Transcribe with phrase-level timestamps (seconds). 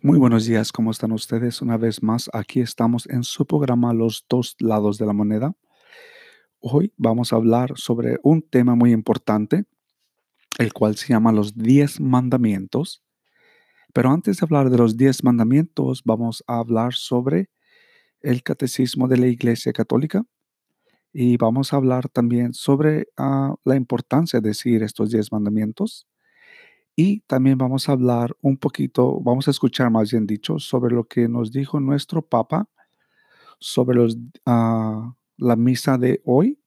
[0.00, 1.60] Muy buenos días, ¿cómo están ustedes?
[1.60, 5.52] Una vez más, aquí estamos en su programa Los dos lados de la moneda.
[6.60, 9.64] Hoy vamos a hablar sobre un tema muy importante,
[10.58, 13.02] el cual se llama los 10 mandamientos.
[13.92, 17.50] Pero antes de hablar de los 10 mandamientos, vamos a hablar sobre
[18.22, 20.24] el catecismo de la Iglesia Católica
[21.12, 26.06] y vamos a hablar también sobre ah, la importancia de seguir estos 10 mandamientos.
[26.94, 31.04] Y también vamos a hablar un poquito, vamos a escuchar más bien dicho, sobre lo
[31.04, 32.68] que nos dijo nuestro Papa
[33.62, 36.58] sobre los, ah, la misa de hoy,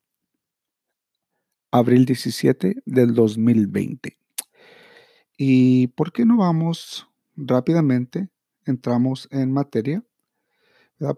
[1.72, 4.18] abril 17 del 2020.
[5.38, 8.30] ¿Y por qué no vamos rápidamente,
[8.66, 10.04] entramos en materia?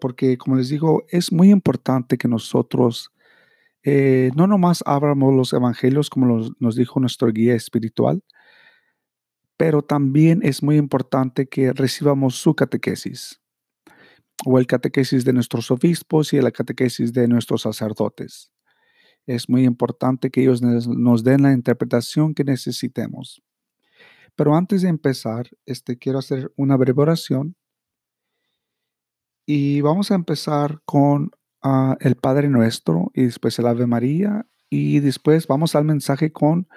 [0.02, 3.12] Porque como les digo, es muy importante que nosotros
[3.84, 8.24] eh, no nomás abramos los evangelios como nos dijo nuestro guía espiritual,
[9.58, 13.42] pero también es muy importante que recibamos su catequesis
[14.46, 18.52] o el catequesis de nuestros obispos y la catequesis de nuestros sacerdotes.
[19.26, 23.42] Es muy importante que ellos nos den la interpretación que necesitemos.
[24.36, 27.56] Pero antes de empezar, este, quiero hacer una breve oración
[29.48, 31.32] y vamos a empezar con
[31.64, 36.68] ah, el Padre Nuestro y después el Ave María y después vamos al mensaje con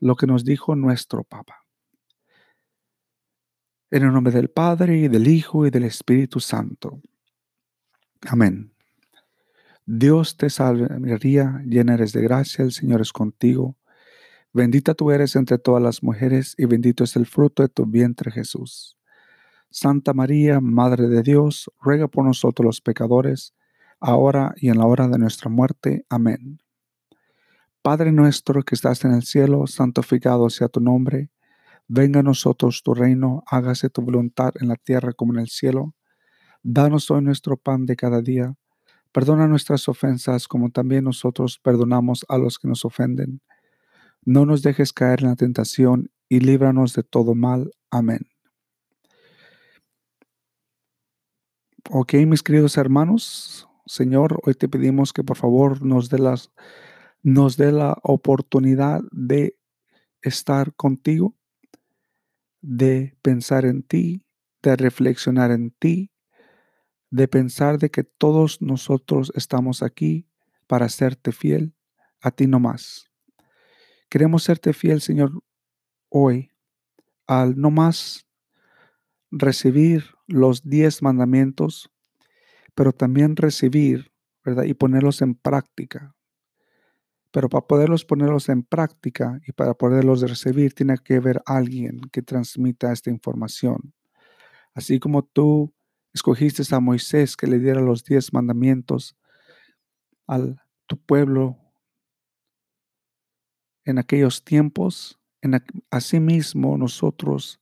[0.00, 1.63] lo que nos dijo nuestro Papa.
[3.94, 7.00] En el nombre del Padre, y del Hijo, y del Espíritu Santo.
[8.22, 8.74] Amén.
[9.86, 13.76] Dios te salve María, llena eres de gracia, el Señor es contigo.
[14.52, 18.32] Bendita tú eres entre todas las mujeres, y bendito es el fruto de tu vientre
[18.32, 18.98] Jesús.
[19.70, 23.54] Santa María, Madre de Dios, ruega por nosotros los pecadores,
[24.00, 26.04] ahora y en la hora de nuestra muerte.
[26.08, 26.58] Amén.
[27.80, 31.30] Padre nuestro que estás en el cielo, santificado sea tu nombre
[31.88, 35.94] Venga a nosotros tu reino, hágase tu voluntad en la tierra como en el cielo.
[36.62, 38.54] Danos hoy nuestro pan de cada día.
[39.12, 43.42] Perdona nuestras ofensas como también nosotros perdonamos a los que nos ofenden.
[44.24, 47.70] No nos dejes caer en la tentación y líbranos de todo mal.
[47.90, 48.30] Amén.
[51.90, 56.50] Ok, mis queridos hermanos, Señor, hoy te pedimos que por favor nos dé, las,
[57.22, 59.58] nos dé la oportunidad de
[60.22, 61.34] estar contigo
[62.66, 64.24] de pensar en ti,
[64.62, 66.10] de reflexionar en ti,
[67.10, 70.26] de pensar de que todos nosotros estamos aquí
[70.66, 71.74] para serte fiel,
[72.22, 73.10] a ti no más.
[74.08, 75.42] Queremos serte fiel, Señor,
[76.08, 76.52] hoy,
[77.26, 78.26] al no más
[79.30, 81.90] recibir los diez mandamientos,
[82.74, 84.10] pero también recibir,
[84.42, 84.64] ¿verdad?
[84.64, 86.13] Y ponerlos en práctica.
[87.34, 92.22] Pero para poderlos ponerlos en práctica y para poderlos recibir, tiene que haber alguien que
[92.22, 93.92] transmita esta información.
[94.72, 95.74] Así como tú
[96.12, 99.16] escogiste a Moisés que le diera los diez mandamientos
[100.28, 101.58] al tu pueblo
[103.84, 107.60] en aquellos tiempos, en, asimismo nosotros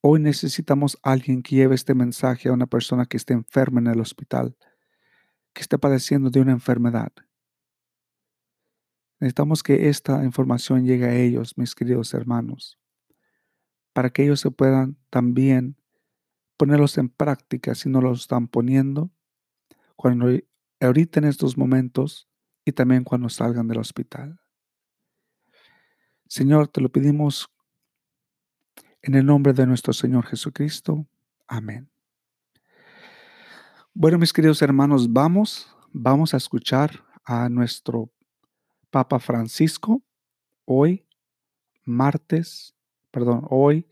[0.00, 4.00] hoy necesitamos alguien que lleve este mensaje a una persona que esté enferma en el
[4.00, 4.56] hospital,
[5.52, 7.12] que esté padeciendo de una enfermedad
[9.20, 12.78] Necesitamos que esta información llegue a ellos, mis queridos hermanos,
[13.92, 15.76] para que ellos se puedan también
[16.56, 19.10] ponerlos en práctica si no los están poniendo
[19.96, 20.26] cuando
[20.80, 22.28] ahorita en estos momentos
[22.64, 24.40] y también cuando salgan del hospital.
[26.26, 27.48] Señor, te lo pedimos
[29.02, 31.06] en el nombre de nuestro Señor Jesucristo.
[31.46, 31.90] Amén.
[33.92, 38.10] Bueno, mis queridos hermanos, vamos, vamos a escuchar a nuestro
[38.94, 40.04] Papa Francisco
[40.66, 41.04] hoy,
[41.84, 42.76] martes,
[43.10, 43.88] perdón, hoy,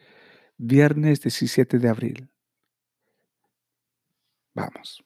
[0.59, 2.31] viernes 17 de abril.
[4.55, 5.03] Vamos.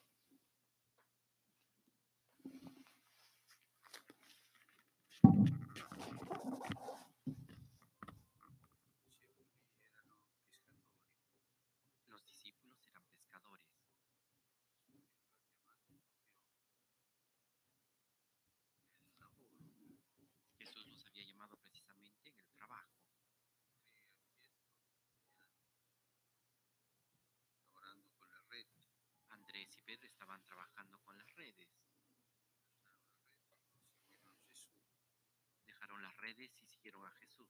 [36.26, 37.46] Redes y siguieron a Jesús.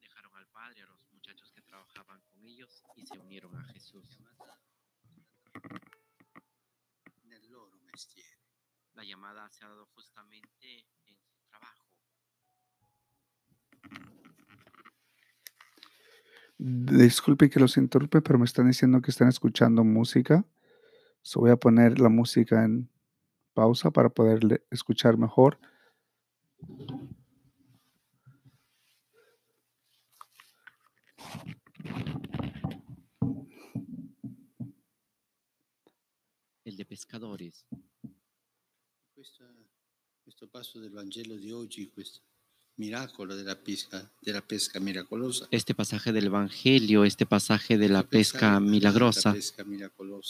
[0.00, 4.18] Dejaron al padre, a los muchachos que trabajaban con ellos y se unieron a Jesús.
[8.92, 11.83] La llamada se ha dado justamente en su trabajo.
[16.66, 20.46] Disculpe que los interrumpe, pero me están diciendo que están escuchando música.
[21.20, 22.88] So voy a poner la música en
[23.52, 25.58] pausa para poder escuchar mejor.
[36.64, 37.66] El de pescadores.
[39.14, 39.54] Questa-
[40.24, 42.20] questo passo del Vangelo di oggi, questo
[42.76, 48.10] miracolo della pesca, della pesca miracolosa, Este pasaje del Evangelio, este pasaje de la pensare
[48.10, 49.64] pesca milagrosa, pesca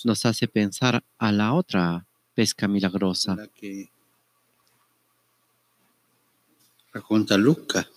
[0.04, 3.90] nos hace pensar a la otra pesca milagrosa, quella che
[6.92, 7.88] racconta Luca,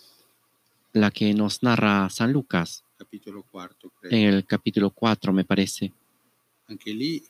[0.93, 4.15] la que nos narra San Lucas capitolo 4, credo.
[4.15, 5.91] en el capítulo 4, me parece.
[6.65, 7.21] Anche lì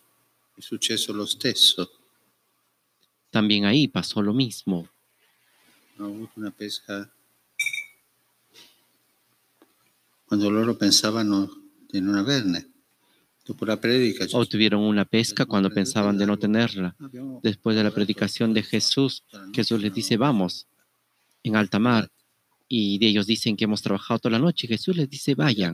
[0.56, 1.92] è successo lo stesso.
[3.30, 4.88] También ahí pasó lo mismo.
[5.98, 7.10] Hanno avuto una pesca
[10.26, 11.50] quando loro pensavano
[11.90, 12.70] di non averne.
[13.44, 16.94] Dopo la predica Gesù- Obtuvieron una pesca cuando pensaban de no tenerla.
[17.00, 19.24] abbiamo Después de la predicación de Jesús,
[19.54, 19.96] Jesús les no?
[19.96, 20.68] dice, vamos,
[21.44, 22.12] en alta mar.
[22.68, 24.68] Y de ellos dicen que hemos trabajado toda la noche.
[24.68, 25.74] Jesús les dice, vayan,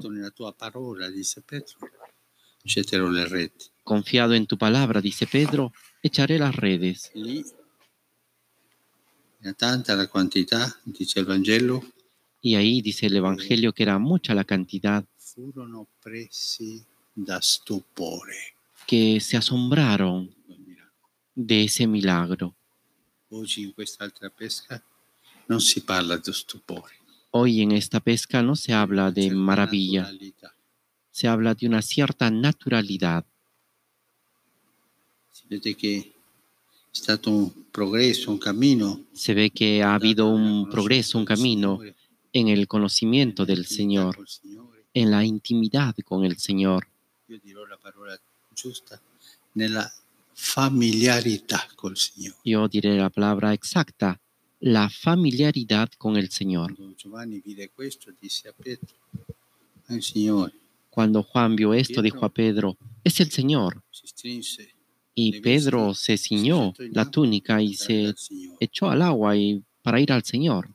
[3.83, 5.73] confiado en tu palabra, dice Pedro,
[6.03, 7.11] echaré las redes.
[9.45, 11.83] Era tanta la quantità, dice il Vangelo,
[12.39, 16.81] Y ahí dice el Evangelio que era mucha la cantidad furono presi
[17.13, 18.55] da stupore.
[18.85, 20.33] que se asombraron
[21.33, 22.55] de ese milagro.
[23.29, 24.81] Oggi in quest'altra pesca
[25.47, 26.95] non si parla di stupore.
[27.31, 30.09] Hoy en esta pesca no se habla de maravilla,
[31.11, 33.25] se habla de una cierta naturalidad.
[35.49, 36.12] Che è
[36.93, 39.01] stato un progresso, un cammino.
[39.13, 41.79] Se ve que ha habido un progreso, un camino
[42.31, 44.17] en el conocimiento del Señor,
[44.93, 46.87] en la intimidad con el Señor.
[47.27, 48.19] Io dirò la parola
[48.53, 49.01] giusta,
[49.53, 49.91] nella
[50.33, 52.37] familiarità col Signore.
[52.43, 54.19] Yo diré la palabra exacta,
[54.59, 56.75] la familiaridad con el Señor.
[60.89, 63.81] Cuando Juan vio esto, dijo a Pedro, es el Señor.
[65.15, 68.13] Y Pedro se ciñó la túnica y se
[68.60, 70.69] echó al agua y para ir al Señor.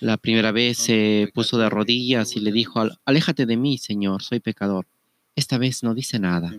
[0.00, 4.22] La primera vez se puso de rodillas y le dijo, "Al- aléjate de mí, Señor,
[4.22, 4.86] soy pecador.
[5.34, 6.50] Esta vez no dice nada,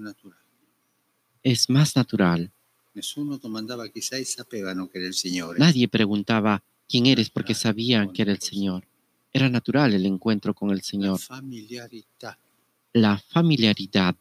[1.44, 2.52] es más natural.
[5.14, 5.60] Signore.
[5.60, 8.84] Nadie preguntaba quién eres porque sabían que era el Señor.
[9.34, 11.20] Era natural el encuentro con el Señor.
[12.94, 14.16] La familiaridad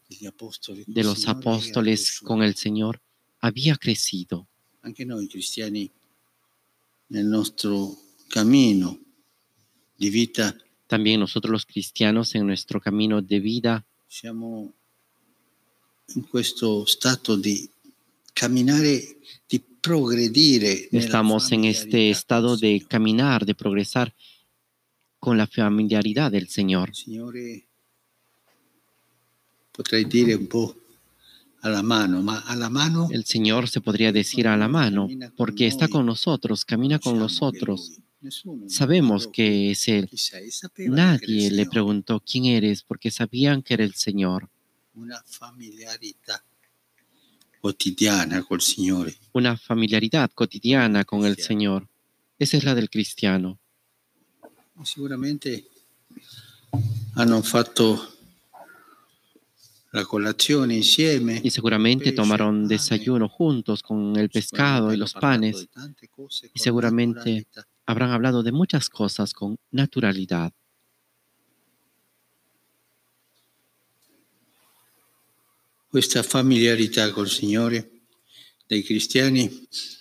[0.87, 3.01] de los apóstoles con el Señor
[3.41, 4.47] había crecido.
[4.83, 5.91] Anche noi cristiani
[7.09, 7.99] nel nostro
[9.97, 14.73] di vita También nosotros los cristianos en nuestro camino de vida siamo
[16.15, 17.69] in questo stato di
[18.33, 20.89] camminare, di progredire.
[20.91, 24.13] estamos en este estado de caminar, de progresar
[25.21, 26.95] con la familiaridad del Señor.
[26.95, 27.67] Signore,
[29.71, 30.75] potrei dire un po'
[31.61, 35.89] alla mano, ma alla mano El Señor se podría decir a la mano, porque está
[35.89, 38.01] con nosotros, camina con nosotros.
[38.67, 40.09] Sabemos que es Él.
[40.89, 44.49] Nadie le preguntó quién eres, porque sabían que era el Señor.
[44.95, 46.43] Una familiarità
[47.61, 49.17] quotidiana col Signore.
[49.33, 51.89] Una familiaridad cotidiana con el Señor.
[52.39, 53.59] Esa es la del cristiano.
[54.83, 55.69] Sicuramente
[57.15, 58.15] hanno fatto
[59.91, 61.41] la colazione insieme.
[61.43, 65.69] Y seguramente tomaron desayuno juntos con el pescado y los panes.
[66.55, 67.47] Y seguramente
[67.91, 70.53] Habrán hablado de muchas cosas con naturalidad.
[75.91, 77.91] Questa familiarità col Signore
[78.69, 79.51] dei cristiani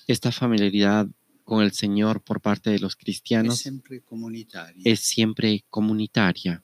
[0.06, 1.08] Esta familiaridad
[1.50, 4.84] con el Señor por parte de los cristianos sempre comunitaria.
[4.86, 6.64] es siempre comunitaria.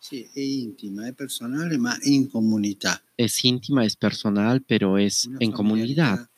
[0.00, 3.00] Sì, è intima, è personale, ma in comunità.
[3.16, 6.28] Es íntima, es personal, pero es Una en comunidad.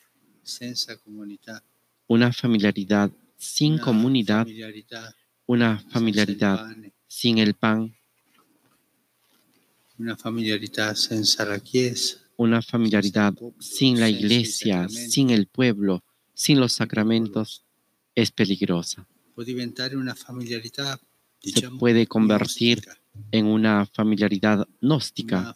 [0.41, 1.61] Senza comunità.
[2.07, 5.13] Una familiaridad sin una comunidad, familiarità
[5.47, 6.75] una familiaridad
[7.07, 7.93] sin el pan,
[9.97, 12.17] una familiarità senza la Chiesa.
[12.37, 17.66] una familiaridad sin la iglesia, sin el pueblo, sin los sacramentos,
[18.17, 19.05] es peligrosa.
[21.39, 22.81] Se puede convertir
[23.31, 25.55] en una familiaridad gnóstica,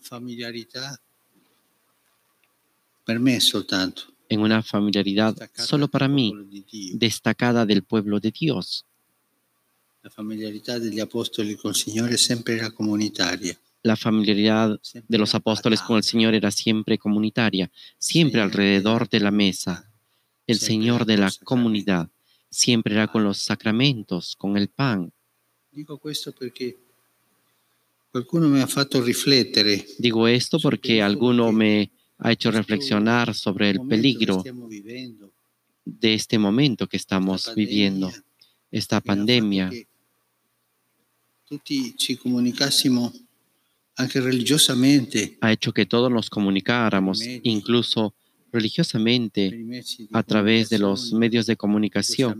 [4.30, 6.34] en una familiaridad solo para mí,
[6.94, 8.86] destacada del pueblo de Dios.
[10.04, 13.56] La familiarità degli apostoli col Signore sempre era comunitaria.
[13.84, 19.32] La familiaridad de los apóstoles con el Señor era siempre comunitaria, siempre alrededor de la
[19.32, 19.92] mesa.
[20.48, 22.10] El Señor de con la los comunidad
[22.52, 25.12] siempre era con los sacramentos, con el pan.
[26.00, 26.78] Questo perché
[28.12, 33.80] qualcuno mi ha fatto riflettere Digo esto porque alguno me ha hecho reflexionar sobre el
[33.88, 34.44] peligro
[35.86, 38.12] de este momento que estamos viviendo,
[38.70, 39.70] esta pandemia.
[39.70, 39.88] che
[41.46, 43.12] tutti ci comunicassimo
[43.96, 48.14] anche religiosamente ha hecho que todos nos comunicáramos, incluso
[48.52, 49.66] religiosamente,
[50.12, 52.34] a través de los medios de comunicación.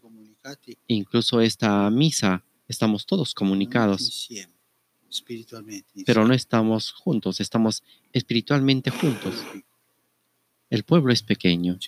[0.00, 4.28] comunicati Incluso esta misa, estamos todos comunicados,
[6.04, 7.82] pero no estamos juntos, estamos
[8.12, 9.34] espiritualmente juntos.
[10.68, 11.78] El pueblo es pequeño,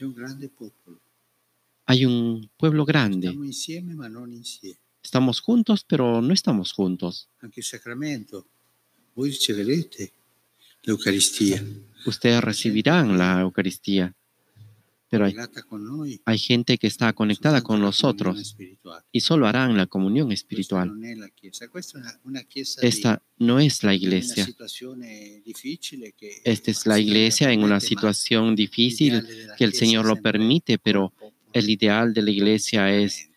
[1.85, 2.85] hay un pueblo.
[2.85, 3.37] Grande,
[5.03, 7.29] estamos juntos, pero no estamos juntos.
[10.83, 11.65] Riceverete l'Eucaristia.
[12.07, 14.15] Ustedes recibirán la Eucaristía,
[15.11, 15.35] pero hay,
[16.25, 18.57] hay gente que está conectada con nosotros
[19.11, 20.93] y solo harán la comunión Questa espiritual.
[21.01, 22.45] la
[22.83, 24.47] Esta no es la iglesia.
[25.45, 30.79] difficile che Esta es la iglesia en una situación difícil que el Señor lo permite,
[30.79, 31.13] pero
[31.53, 33.29] el ideal de la iglesia es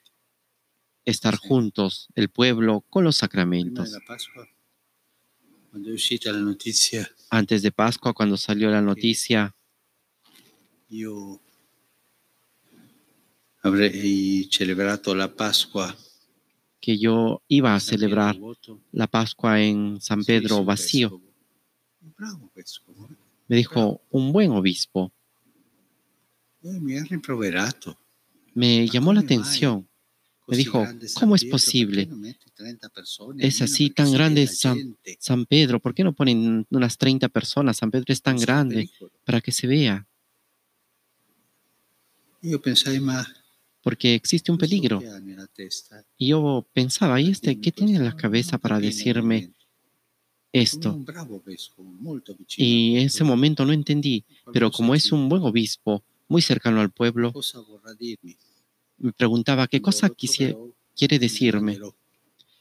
[1.04, 3.98] estar juntos, el pueblo, con los sacramentos.
[5.74, 6.56] Uscita la
[7.30, 9.56] Antes de Pascua, cuando salió la noticia,
[10.90, 11.40] io
[13.62, 15.96] avrei celebrato la Pasqua
[16.82, 18.38] que yo iba a celebrar
[18.92, 21.22] la Pascua en San Pedro vacío,
[23.48, 25.13] me dijo un buen obispo.
[26.63, 26.80] Eh.
[28.54, 29.88] Me Ma llamó la atención.
[30.51, 32.05] Me dijo, ¿cómo es posible?
[32.05, 34.98] perché non metti 30 persone Es así tan grande San-?
[35.17, 37.77] San Pedro, ¿por qué no ponen unas 30 personas?
[37.77, 38.89] San Pedro es tan grande
[39.24, 40.05] para que se vea,
[43.81, 45.01] porque existe un questo peligro.
[46.17, 49.53] Y yo pensaba, ¿y este qué tiene en la cabeza para decirme
[50.51, 51.00] esto?
[52.58, 56.91] Y en ese momento no entendí, pero como es un buen obispo, muy cercano al
[56.91, 57.31] pueblo?
[59.01, 61.79] Me preguntaba qué cosa lo quisi- troverò, quiere decirme.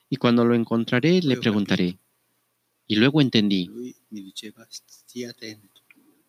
[0.08, 1.98] Y cuando lo encontraré, le preguntaré.
[2.86, 3.70] Y luego entendí.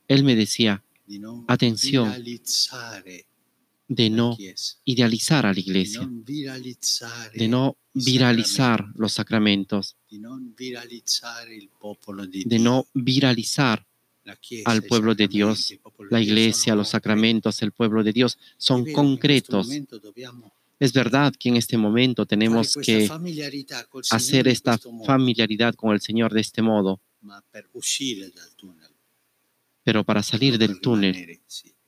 [0.07, 3.25] Él me decía viralizzare
[3.87, 4.37] de no
[4.85, 6.09] idealizar a la iglesia,
[7.33, 9.97] de no viralizar los sacramentos,
[12.45, 13.85] de no viralizar
[14.65, 15.73] al pueblo de Dios,
[16.09, 19.69] la iglesia, los sacramentos, el pueblo de Dios son concretos.
[20.79, 23.65] Es verdad que en este momento tenemos questa que
[24.09, 26.99] hacer esta modo, familiaridad con el Señor de este modo,
[29.83, 31.39] pero para salir del túnel,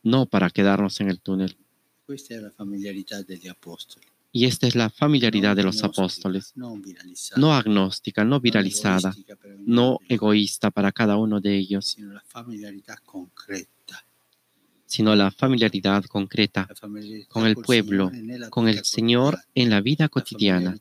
[0.04, 1.58] no para quedarnos en el túnel.
[2.06, 4.13] Questa è la familiarità degli apostoli.
[4.36, 9.16] Y esta es la familiaridad de los apóstoles, no agnóstica, no viralizada,
[9.60, 11.96] no egoísta para cada uno de ellos,
[14.88, 16.68] sino la familiaridad concreta.
[17.28, 18.12] con el pueblo,
[18.50, 20.76] con el Señor en la vida cotidiana,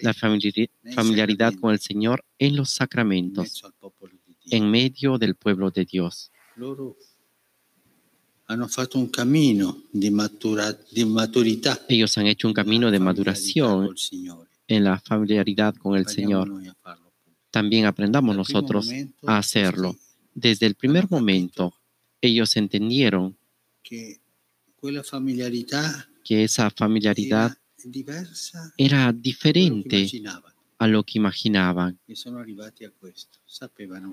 [0.00, 3.62] la familiaridad con el Señor en los sacramentos,
[4.46, 6.30] en medio del pueblo de Dios.
[8.46, 12.98] Loro hanno fatto un cammino di, matura- di maturità Ellos han hecho un camino de
[12.98, 13.94] maduración
[14.66, 16.52] en la familiaridad con el Señor.
[17.50, 18.90] También aprendamos nosotros
[19.26, 19.96] a hacerlo.
[20.34, 21.74] Desde el primer momento,
[22.20, 23.36] ellos entendieron
[23.82, 24.20] que
[26.44, 27.56] esa familiaridad
[28.76, 30.10] era diferente.
[30.78, 31.98] A lo que imaginaban.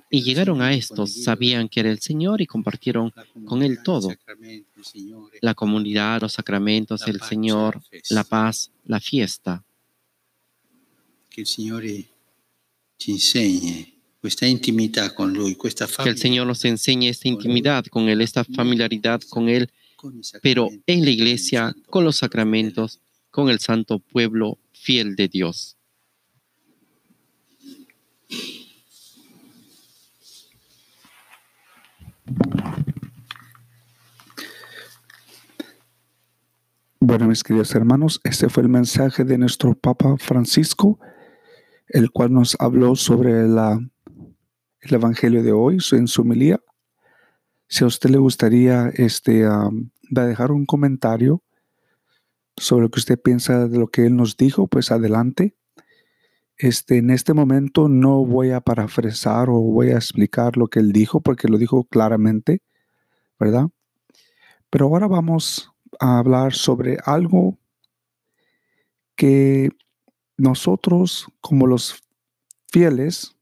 [0.10, 3.12] Y llegaron a esto, sabían que era el Señor y compartieron
[3.46, 4.10] con Él todo.
[5.42, 9.64] la comunidad, los sacramentos, el Señor, la paz, la fiesta.
[11.32, 12.06] che il Signore
[12.98, 18.10] ci insegni questa intimità con Lui, questa Que el Señor nos enseñe esta intimidad con
[18.10, 23.00] Él, esta familiaridad con Él, con pero en la con iglesia, con los sacramentos,
[23.32, 25.78] con el santo pueblo fiel de Dios.
[37.04, 41.00] Bueno, mis queridos hermanos, este fue el mensaje de nuestro Papa Francisco,
[41.90, 43.80] el cual nos habló sobre la,
[44.80, 46.62] el Evangelio de hoy en su homilía.
[47.68, 49.46] Si a usted le gustaría este,
[50.10, 51.44] dejar un comentario
[52.56, 55.56] sobre lo que usted piensa de lo que él nos dijo, pues adelante.
[56.62, 60.92] Este, en este momento no voy a parafrasar o voy a explicar lo que él
[60.92, 62.62] dijo porque lo dijo claramente,
[63.40, 63.70] ¿verdad?
[64.70, 67.58] Pero ahora vamos a hablar sobre algo
[69.16, 69.72] que
[70.38, 72.04] nosotros como los
[72.72, 73.36] fieles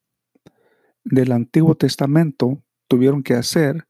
[1.04, 3.86] del Antiguo Testamento tuvieron que hacer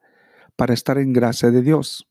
[0.55, 2.09] para estar en gracia de Dios.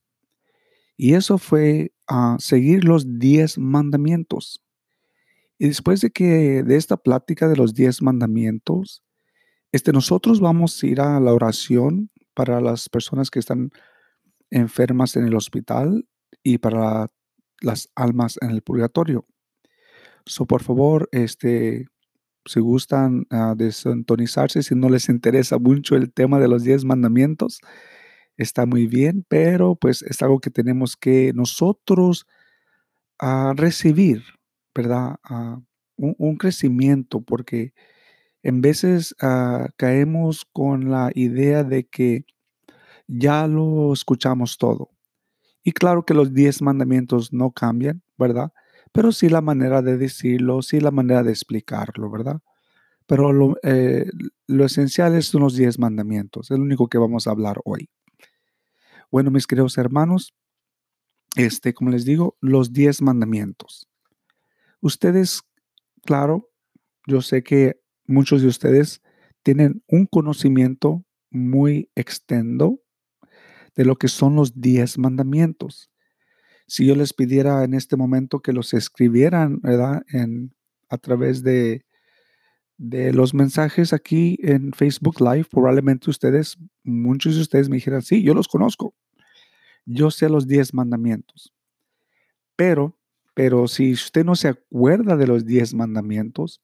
[0.97, 4.63] Y eso fue a seguir los diez mandamientos.
[5.59, 9.03] Y después de que de esta plática de los diez mandamientos,
[9.73, 13.71] este, nosotros vamos a ir a la oración para las personas que están
[14.51, 16.07] enfermas en el hospital
[16.43, 17.09] y para
[17.61, 19.27] las almas en el purgatorio.
[20.25, 21.87] So, por favor, este,
[22.45, 27.61] si gustan uh, desintonizarse, si no les interesa mucho el tema de los diez mandamientos,
[28.37, 32.27] está muy bien, pero pues es algo que tenemos que nosotros
[33.21, 34.23] uh, recibir,
[34.79, 35.17] ¿verdad?
[35.29, 37.75] Uh, un, crecimiento, porque
[38.43, 39.15] en veces
[39.77, 42.25] caemos con la idea de que
[43.09, 44.91] ya lo escuchamos todo.
[45.65, 48.53] Y claro que los diez mandamientos no cambian, ¿verdad?
[48.93, 52.41] pero sí la manera de decirlo, sí la manera de explicarlo, ¿verdad?
[53.07, 54.11] Pero lo, eh,
[54.47, 57.89] lo esencial son los diez mandamientos, es lo único que vamos a hablar hoy.
[59.11, 60.35] Bueno, mis queridos hermanos,
[61.37, 63.89] este, como les digo, los diez mandamientos.
[64.81, 65.43] Ustedes,
[66.05, 66.51] claro,
[67.07, 69.03] yo sé que muchos de ustedes
[69.43, 72.81] tienen un conocimiento muy extendo
[73.75, 75.91] de lo que son los diez mandamientos
[76.69, 79.61] si yo les pidiera en este momento que los escribieran.
[80.13, 80.55] En,
[80.91, 81.85] a través de,
[82.77, 88.23] de los mensajes aquí en Facebook Live, probablemente ustedes, muchos de ustedes me dijeran, sí,
[88.23, 88.95] yo los conozco.
[89.87, 91.55] Yo sé los diez mandamientos.
[92.55, 92.98] Pero,
[93.39, 96.61] pero si usted no se acuerda de los diez mandamientos,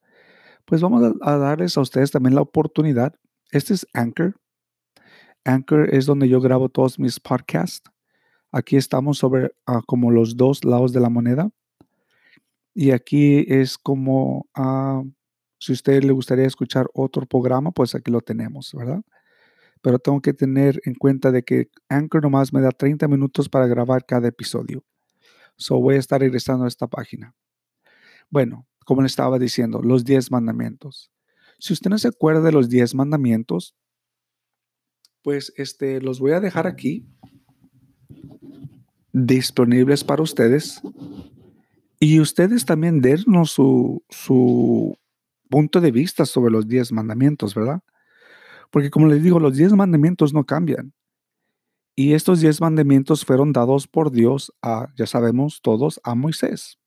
[0.65, 3.15] pues vamos a, darles a ustedes también la oportunidad.
[3.53, 4.41] Este es Anchor.
[5.45, 7.89] Anchor es donde yo grabo todos mis podcasts.
[8.51, 11.49] Aquí estamos sobre uh, como los dos lados de la moneda.
[12.75, 15.09] Y aquí es como, uh,
[15.61, 19.01] si a usted le gustaría escuchar otro programa, pues aquí lo tenemos, ¿verdad?
[19.81, 23.69] Pero tengo que tener en cuenta de que Anchor nomás me da 30 minutos para
[23.69, 24.83] grabar cada episodio.
[25.57, 27.35] So voy a estar regresando a esta página.
[28.31, 31.11] Bueno, como le estaba diciendo, los 10 mandamientos.
[31.59, 33.75] Si usted no se acuerda de los 10 mandamientos,
[35.23, 37.07] pues este, los voy a dejar aquí
[39.13, 40.83] disponibles para ustedes
[42.01, 44.99] y ustedes también dennos su, su
[45.49, 47.81] punto de vista sobre los diez mandamientos, ¿verdad?
[48.71, 50.93] Porque como les digo, los diez mandamientos no cambian.
[51.97, 56.79] Y estos diez mandamientos fueron dados por Dios a, ya sabemos todos, a Moisés.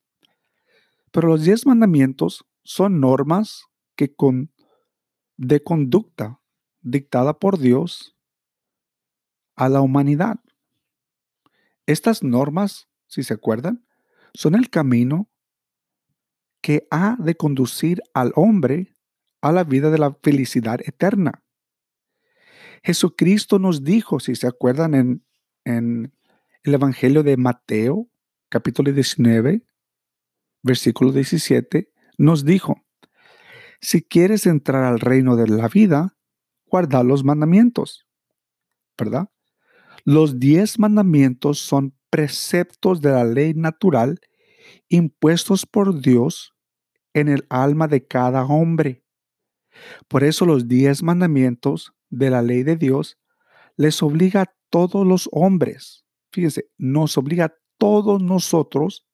[1.12, 3.63] Pero los diez mandamientos son normas
[3.96, 4.52] que con,
[5.38, 6.41] de conducta
[6.82, 8.17] dictada por Dios
[9.56, 10.39] a la humanidad.
[11.86, 13.86] Estas normas, si se acuerdan,
[14.34, 15.30] son el camino
[16.62, 18.93] que ha de conducir al hombre
[19.41, 21.43] a la vida de la felicidad eterna.
[22.83, 25.21] Jesucristo nos dijo, si se acuerdan,
[25.65, 26.13] en,
[26.63, 28.09] el Evangelio de Mateo,
[28.49, 29.65] capítulo 19,
[30.63, 32.83] versículo 17, nos dijo,
[33.79, 36.17] si quieres entrar al reino de la vida,
[36.65, 38.07] guarda los mandamientos,
[38.97, 39.29] ¿verdad?
[40.03, 44.19] Los diez mandamientos son preceptos de la ley natural
[44.89, 46.53] impuestos por Dios
[47.13, 49.03] en el alma de cada hombre.
[50.07, 53.17] Por eso los diez mandamientos de la ley de Dios
[53.76, 56.06] les obliga a todos los hombres.
[56.32, 59.06] Fíjense, nos obliga a todos nosotros,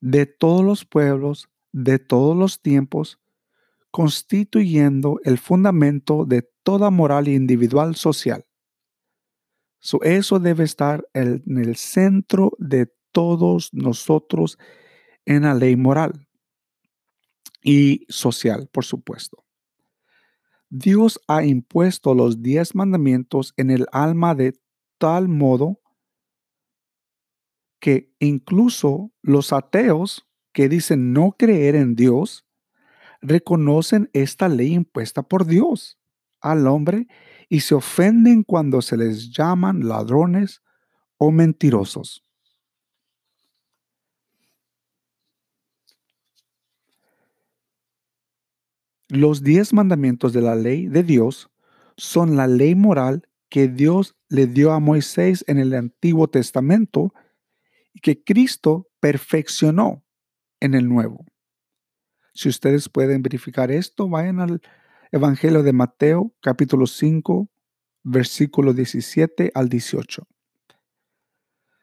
[0.00, 3.20] de todos los pueblos, de todos los tiempos,
[3.90, 8.48] constituyendo el fundamento de toda moral individual social
[10.02, 14.58] eso debe estar en el centro de todos nosotros
[15.24, 16.26] en la ley moral
[17.62, 19.44] y social, por supuesto.
[20.70, 24.54] Dios ha impuesto los diez mandamientos en el alma de
[24.98, 25.80] tal modo
[27.80, 32.46] que incluso los ateos que dicen no creer en Dios
[33.20, 35.98] reconocen esta ley impuesta por Dios
[36.40, 37.06] al hombre
[37.48, 40.62] y se ofenden cuando se les llaman ladrones
[41.16, 42.27] o mentirosos.
[49.08, 51.50] Los diez mandamientos de la ley de Dios
[51.96, 57.14] son la ley moral que Dios le dio a Moisés en el Antiguo Testamento
[57.94, 60.04] y que Cristo perfeccionó
[60.60, 61.24] en el Nuevo.
[62.34, 64.60] Si ustedes pueden verificar esto, vayan al
[65.10, 67.48] Evangelio de Mateo capítulo 5,
[68.04, 70.26] versículo 17 al 18.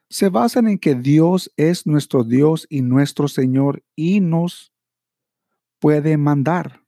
[0.10, 4.72] Se basan en que Dios es nuestro Dios y nuestro Señor y nos
[5.80, 6.85] puede mandar.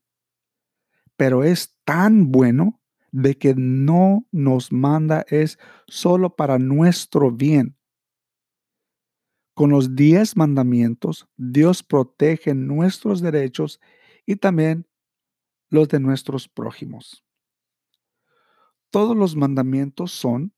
[1.17, 2.79] Pero es tan bueno
[3.11, 7.75] de que no nos manda es solo para nuestro bien.
[9.53, 13.79] Con los diez mandamientos, Dios protege nuestros derechos
[14.25, 14.87] y también
[15.69, 17.23] los de nuestros prójimos.
[18.91, 20.53] Todos los mandamientos son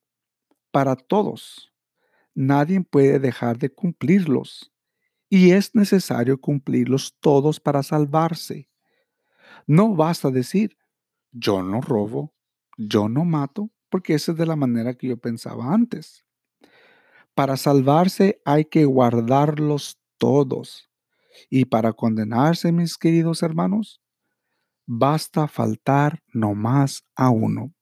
[0.72, 1.74] para todos.
[2.36, 4.72] Nadie puede dejar de cumplirlos
[5.30, 8.69] y es necesario cumplirlos todos para salvarse.
[9.68, 10.78] No basta decir,
[11.32, 12.34] yo no robo,
[12.78, 16.26] yo no mato, porque esa es de la manera que yo pensaba antes.
[17.34, 20.90] Para salvarse hay que guardarlos todos.
[21.50, 24.02] Y para condenarse, mis queridos hermanos,
[24.86, 27.74] basta faltar nomás a uno.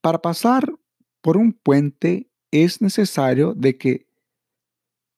[0.00, 0.72] Para pasar
[1.20, 4.06] por un puente es necesario de que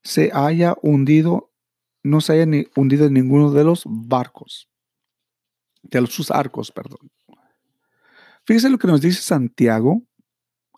[0.03, 1.50] se haya hundido,
[2.03, 4.68] no se haya hundido en ninguno de los barcos,
[5.90, 7.11] de sus arcos, perdón.
[8.47, 10.03] Fíjese lo que nos dice Santiago,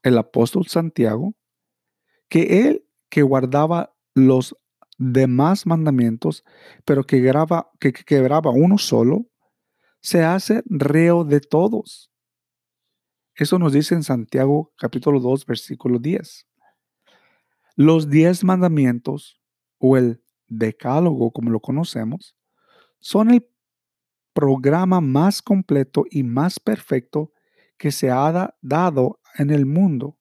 [0.02, 1.34] el apóstol Santiago,
[2.28, 4.56] que él que guardaba los
[4.98, 6.44] demás mandamientos,
[6.84, 9.26] pero que, graba, que quebraba uno solo,
[10.00, 12.10] se hace reo de todos.
[13.34, 16.46] Eso nos dice en Santiago capítulo 2, versículo 10.
[17.74, 19.40] Los diez mandamientos
[19.78, 22.36] o el decálogo, como lo conocemos,
[22.98, 23.46] son el
[24.36, 27.32] programa más completo y más perfecto
[27.78, 30.18] que se ha dado en el mundo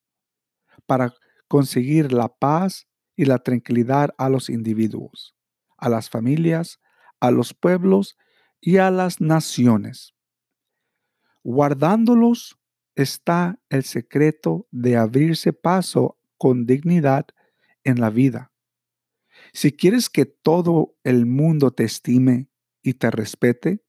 [0.85, 1.13] para
[1.49, 5.35] conseguir la paz y la tranquilidad a los individuos,
[5.77, 6.79] a las familias,
[7.19, 8.15] a los pueblos
[8.61, 10.13] y a las naciones.
[11.43, 12.57] Guardándolos
[12.95, 17.25] está el secreto de abrirse paso con dignidad
[17.83, 18.53] en la vida.
[19.51, 22.47] Si quieres que todo el mundo te estime
[22.81, 23.84] y te respete,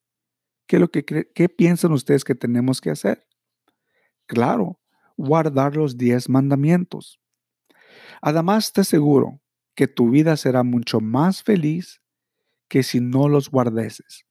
[0.66, 3.26] ¿qué, lo que, qué piensan ustedes que tenemos que hacer?
[4.26, 4.80] Claro,
[5.16, 7.20] guardar los diez mandamientos.
[8.20, 9.40] Además, te aseguro
[9.74, 12.02] que tu vida será mucho más feliz
[12.68, 14.26] que si no los guardeses.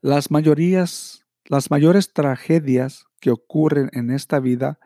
[0.00, 4.78] Las mayorías, las mayores tragedias que ocurren en esta vida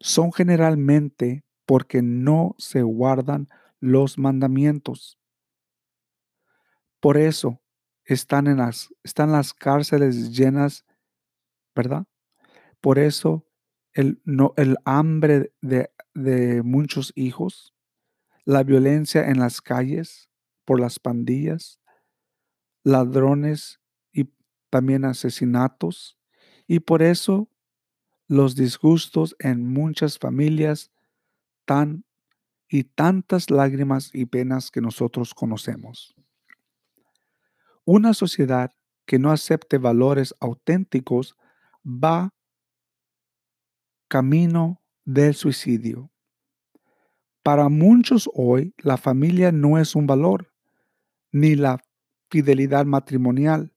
[0.00, 3.48] son generalmente porque no se guardan
[3.80, 5.18] los mandamientos.
[7.00, 7.61] Por eso
[8.12, 10.84] están en las, están las cárceles llenas,
[11.74, 12.06] ¿verdad?
[12.80, 13.46] Por eso
[13.94, 14.20] el,
[14.84, 17.74] hambre de, de muchos hijos,
[18.44, 20.28] la violencia en las calles
[20.64, 21.80] por las pandillas,
[22.84, 23.80] ladrones
[24.12, 24.30] y
[24.70, 26.18] también asesinatos.
[26.66, 27.48] Y por eso
[28.28, 30.90] los disgustos en muchas familias
[31.64, 32.04] tan
[32.68, 36.16] y tantas lágrimas y penas que nosotros conocemos.
[37.84, 38.70] Una sociedad
[39.06, 41.36] que no acepte valores auténticos
[41.84, 42.32] va
[44.08, 46.12] camino del suicidio.
[47.42, 50.52] Para muchos hoy la familia no es un valor,
[51.32, 51.82] ni la
[52.30, 53.74] fidelidad matrimonial,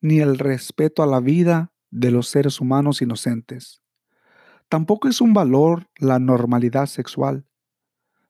[0.00, 3.82] ni el respeto a la vida de los seres humanos inocentes.
[4.68, 7.48] Tampoco es un valor la normalidad sexual,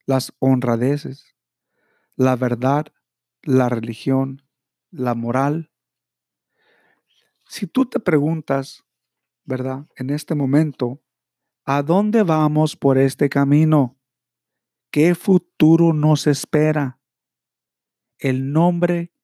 [0.06, 1.36] las honradeces,
[2.16, 2.86] la verdad,
[3.48, 4.42] la religión,
[4.90, 5.70] la moral.
[7.46, 8.84] Si tú te preguntas,
[9.44, 9.86] ¿verdad?
[9.96, 11.02] En este momento,
[11.64, 13.98] ¿a dónde vamos por este camino?
[14.90, 17.00] ¿Qué futuro nos espera?
[18.18, 19.14] El nombre,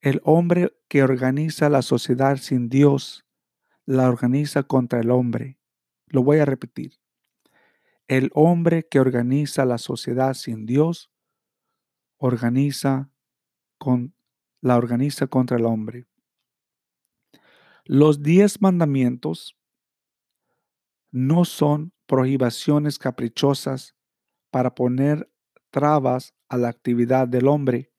[0.00, 3.24] el hombre que organiza la sociedad sin Dios,
[3.86, 5.60] la organiza contra el hombre.
[6.08, 6.98] Lo voy a repetir.
[8.08, 11.11] El hombre que organiza la sociedad sin Dios
[12.24, 13.10] organiza
[13.78, 14.14] con
[14.60, 16.06] la organiza contra el hombre.
[17.84, 19.58] Los diez mandamientos
[21.10, 23.96] no son prohibiciones caprichosas
[24.50, 25.28] para poner
[25.70, 27.92] trabas a la actividad del hombre.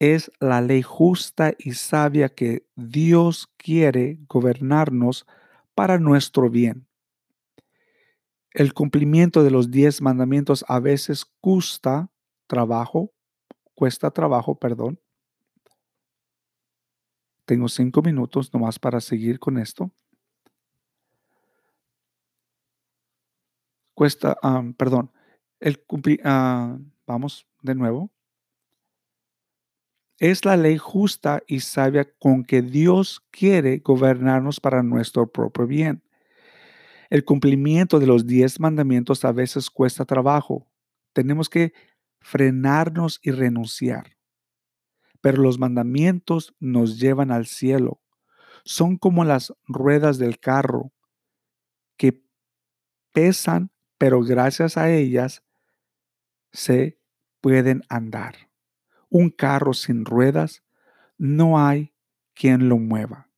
[0.00, 5.26] Es la ley justa y sabia que Dios quiere gobernarnos
[5.76, 6.88] para nuestro bien.
[8.50, 12.10] El cumplimiento de los diez mandamientos a veces cuesta
[12.46, 13.12] trabajo,
[13.74, 14.98] cuesta trabajo, perdón.
[17.44, 19.90] Tengo cinco minutos nomás para seguir con esto.
[23.94, 24.36] Cuesta,
[24.76, 25.12] perdón,
[25.60, 25.82] el
[26.24, 28.10] ah, vamos de nuevo.
[30.18, 36.02] Es la ley justa y sabia con que Dios quiere gobernarnos para nuestro propio bien.
[37.10, 40.66] El cumplimiento de los diez mandamientos a veces cuesta trabajo.
[41.12, 41.72] Tenemos que
[42.24, 44.16] frenarnos y renunciar.
[45.20, 48.00] Pero los mandamientos nos llevan al cielo.
[48.64, 50.90] Son como las ruedas del carro
[51.98, 52.24] que
[53.12, 55.42] pesan, pero gracias a ellas
[56.50, 56.98] se
[57.42, 58.50] pueden andar.
[59.10, 60.64] Un carro sin ruedas
[61.18, 61.92] no hay
[62.32, 63.28] quien lo mueva.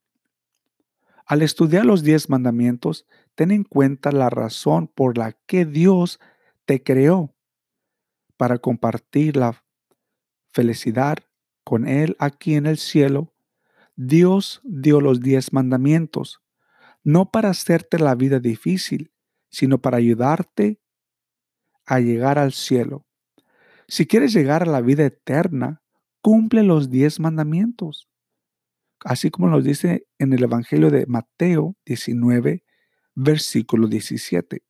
[1.27, 6.21] Al estudiar los diez mandamientos, ten en cuenta la razón por la que Dios
[6.67, 7.36] te creó
[8.37, 9.65] para compartir la
[10.49, 11.19] felicidad
[11.65, 13.35] con Él aquí en el cielo.
[13.97, 16.41] Dios dio los diez mandamientos,
[17.03, 19.13] no para hacerte la vida difícil,
[19.49, 20.81] sino para ayudarte
[21.87, 23.07] a llegar al cielo.
[23.89, 25.83] Si quieres llegar a la vida eterna,
[26.21, 28.09] cumple los diez mandamientos.
[29.05, 32.65] Así como nos dice en el Evangelio de Mateo 19,
[33.15, 34.63] versículo 17.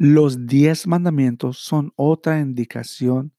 [0.00, 3.32] Los diez mandamientos son otra indicación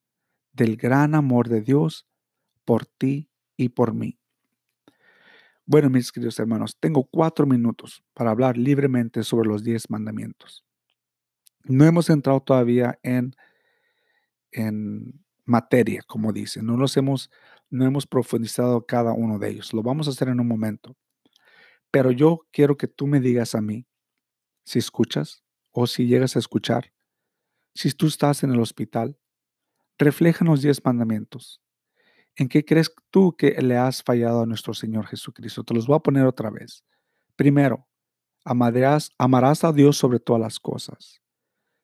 [0.51, 2.05] del gran amor de Dios
[2.65, 4.19] por ti y por mí.
[5.65, 10.65] Bueno, mis queridos hermanos, tengo cuatro minutos para hablar libremente sobre los diez mandamientos.
[11.63, 13.33] No hemos entrado todavía en,
[14.51, 16.61] en materia, como dice.
[16.61, 17.31] No los hemos,
[17.69, 19.73] no hemos profundizado cada uno de ellos.
[19.73, 20.97] Lo vamos a hacer en un momento.
[21.89, 23.85] Pero yo quiero que tú me digas a mí,
[24.65, 26.93] si escuchas, o si llegas a escuchar,
[27.73, 29.17] si tú estás en el hospital,
[29.97, 31.61] refleja los diez mandamientos.
[32.35, 35.63] ¿En qué crees tú que le has fallado a nuestro Señor Jesucristo?
[35.63, 36.83] Te los voy a poner otra vez.
[37.35, 37.87] Primero,
[38.45, 41.21] amarás, amarás a Dios sobre todas las cosas.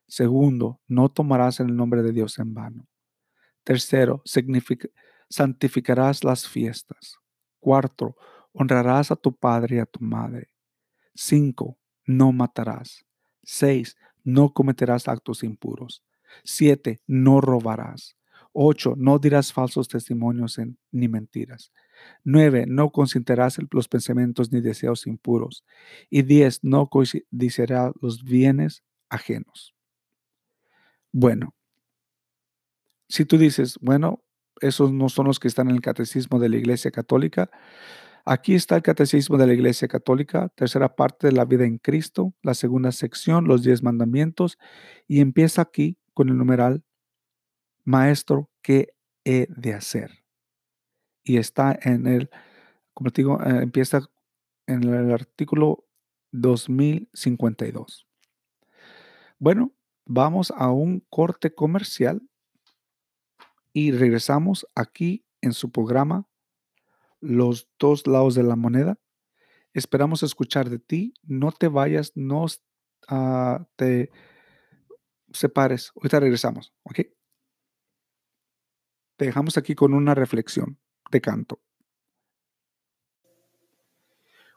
[0.08, 2.86] Segundo, no tomarás el nombre de Dios en vano.
[3.64, 4.22] Tercero,
[5.28, 7.16] santificarás las fiestas.
[7.58, 8.16] Cuarto,
[8.52, 10.50] honrarás a tu padre y a tu madre.
[11.14, 13.05] Cinco, no matarás.
[13.46, 13.96] 6.
[14.24, 16.02] No cometerás actos impuros.
[16.44, 17.00] 7.
[17.06, 18.16] No robarás.
[18.52, 18.94] 8.
[18.96, 21.72] No dirás falsos testimonios ni mentiras.
[22.24, 22.64] 9.
[22.66, 25.64] No considerarás los pensamientos ni deseos impuros.
[26.10, 26.64] Y 10.
[26.64, 29.74] No codiciarás los bienes ajenos.
[31.12, 31.54] Bueno,
[33.08, 34.22] si tú dices, bueno,
[34.60, 37.50] esos no son los que están en el catecismo de la Iglesia Católica,
[38.28, 42.34] Aquí está el Catecismo de la Iglesia Católica, tercera parte de la vida en Cristo,
[42.42, 44.58] la segunda sección, los diez mandamientos,
[45.06, 46.82] y empieza aquí con el numeral,
[47.84, 50.24] Maestro, ¿qué he de hacer?
[51.22, 52.28] Y está en el,
[52.94, 54.00] como te digo, eh, empieza
[54.66, 55.84] en el artículo
[56.32, 58.08] 2052.
[59.38, 59.72] Bueno,
[60.04, 62.28] vamos a un corte comercial
[63.72, 66.26] y regresamos aquí en su programa
[67.26, 68.98] los dos lados de la moneda.
[69.72, 71.14] Esperamos escuchar de ti.
[71.22, 72.46] No te vayas, no
[73.08, 74.10] ah, te
[75.32, 75.92] separes.
[75.96, 77.00] Ahorita regresamos, ¿ok?
[79.16, 80.78] Te dejamos aquí con una reflexión
[81.10, 81.60] de canto.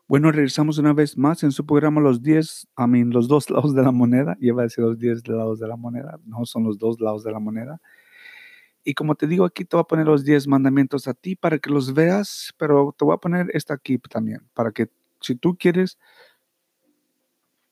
[0.07, 3.75] Bueno, regresamos una vez más en su programa Los 10, a mí, los dos lados
[3.75, 4.35] de la moneda.
[4.39, 6.19] Lleva a decir los 10 lados de la moneda.
[6.25, 7.79] No son los dos lados de la moneda.
[8.83, 11.59] Y como te digo, aquí te voy a poner los 10 mandamientos a ti para
[11.59, 14.89] que los veas, pero te voy a poner esta aquí también, para que
[15.21, 15.99] si tú quieres,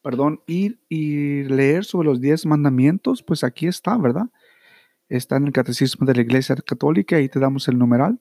[0.02, 4.26] perdón, ir y leer sobre los 10 mandamientos, pues aquí está, ¿verdad?
[5.08, 8.20] Está en el Catecismo de la Iglesia Católica y te damos el numeral.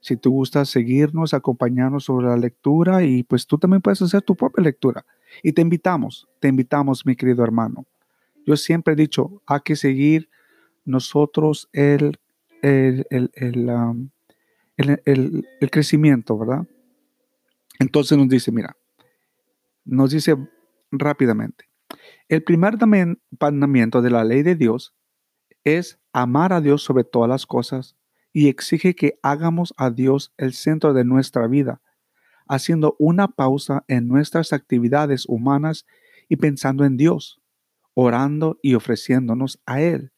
[0.00, 4.34] Si tú gustas seguirnos, acompañarnos sobre la lectura y pues tú también puedes hacer tu
[4.34, 5.06] propia lectura.
[5.42, 7.86] Y te invitamos, te invitamos, mi querido hermano.
[8.44, 10.28] Yo siempre he dicho, hay que seguir
[10.84, 12.18] nosotros el,
[12.62, 13.06] el,
[14.76, 16.66] el, crecimiento, ¿verdad?
[17.78, 18.76] Entonces nos dice, mira,
[19.84, 20.36] nos dice
[20.90, 21.68] rápidamente,
[22.28, 22.76] el primer
[23.40, 24.94] mandamiento de la ley de Dios
[25.64, 27.96] es amar a Dios sobre todas las cosas
[28.32, 31.80] y exige que hagamos a Dios el centro de nuestra vida,
[32.48, 35.86] haciendo una pausa en nuestras actividades humanas
[36.28, 37.40] y pensando en Dios,
[37.94, 40.13] orando y ofreciéndonos a Él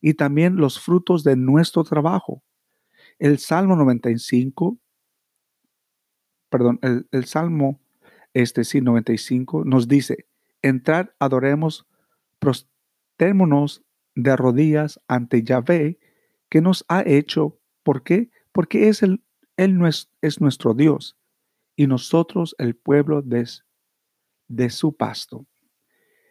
[0.00, 2.42] y también los frutos de nuestro trabajo.
[3.18, 4.78] El Salmo 95,
[6.50, 7.80] perdón, el, Salmo
[8.34, 10.26] este sí 95 nos dice,
[10.62, 11.86] entrar, adoremos,
[12.38, 13.82] prostémonos
[14.14, 15.98] de rodillas ante Yahvé
[16.48, 17.58] que nos ha hecho.
[17.82, 18.30] ¿Por qué?
[18.52, 19.22] Porque es el,
[19.56, 21.16] Él no es, es nuestro Dios
[21.78, 23.48] y nosotros el pueblo de,
[24.48, 25.46] de su pasto,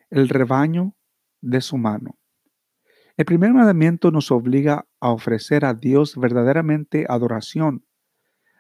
[0.10, 0.94] el rebaño
[1.40, 2.18] de su mano.
[3.18, 7.84] El primer mandamiento nos obliga a ofrecer a Dios verdaderamente adoración,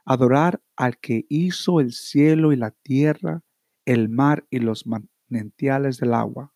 [0.03, 3.43] adorar al que hizo el cielo y la tierra,
[3.85, 6.55] el mar y los manantiales del agua.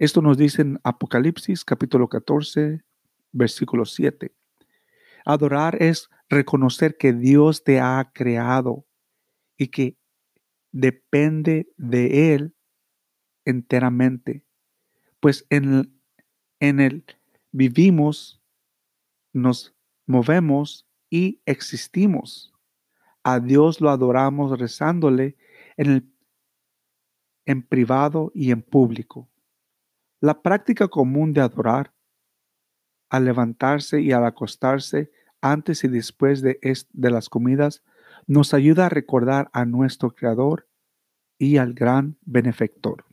[0.00, 2.82] Esto nos dice en Apocalipsis capítulo 14,
[3.30, 4.34] versículo 7.
[5.24, 8.84] Adorar es reconocer que Dios te ha creado
[9.56, 9.96] y que
[10.72, 12.56] depende de Él
[13.44, 14.44] enteramente,
[15.20, 16.01] pues en,
[16.62, 17.04] en Él
[17.50, 18.40] vivimos,
[19.32, 19.74] nos
[20.06, 22.54] movemos y existimos.
[23.24, 25.36] A Dios lo adoramos rezándole
[25.76, 26.12] en, el,
[27.46, 29.28] en privado y en público.
[30.20, 31.92] La práctica común de adorar
[33.10, 36.60] al levantarse y al acostarse antes y después de,
[36.92, 37.82] de las comidas
[38.28, 40.68] nos ayuda a recordar a nuestro Creador
[41.38, 43.04] y al gran benefactor.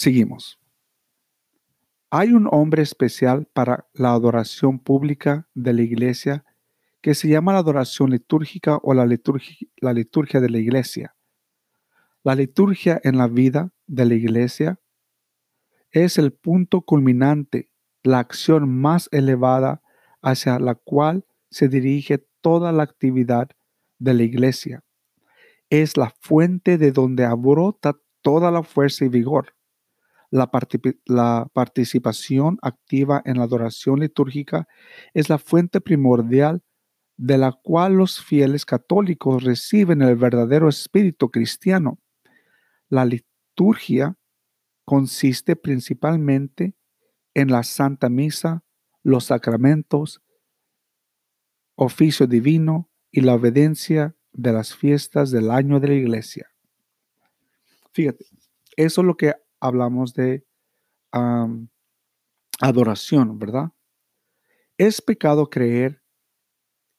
[0.00, 0.58] Seguimos.
[2.08, 6.42] Hay un hombre especial para la adoración pública de la iglesia
[7.02, 11.14] que se llama la adoración litúrgica o la liturgia, la liturgia de la iglesia.
[12.24, 14.80] La liturgia en la vida de la iglesia
[15.90, 17.70] es el punto culminante,
[18.02, 19.82] la acción más elevada
[20.22, 23.50] hacia la cual se dirige toda la actividad
[23.98, 24.82] de la iglesia.
[25.68, 29.52] Es la fuente de donde abrota toda la fuerza y vigor.
[30.30, 30.50] La,
[31.06, 34.68] la, participación activa en la adoración litúrgica
[35.12, 36.62] es la fuente primordial
[37.16, 41.98] de la cual los fieles católicos reciben el verdadero espíritu cristiano.
[42.88, 44.16] La liturgia
[44.84, 46.74] consiste principalmente
[47.34, 48.64] en la Santa Misa,
[49.02, 50.22] los sacramentos,
[51.74, 56.50] oficio divino y la obediencia de las fiestas del año de la iglesia.
[57.92, 58.26] Fíjate,
[58.76, 60.44] eso es lo que hablamos de
[62.60, 63.70] adoración, ¿verdad?
[64.78, 66.02] Es pecado creer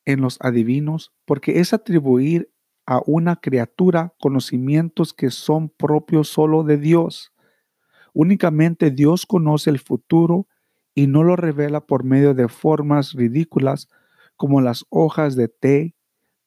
[0.06, 2.52] en los adivinos porque es atribuir
[2.86, 7.34] a una criatura conocimientos que son propios solo de Dios.
[8.14, 10.48] Únicamente Dios conoce el futuro
[10.94, 13.88] y no lo revela por medio de formas ridículas
[14.36, 15.96] como las hojas de té,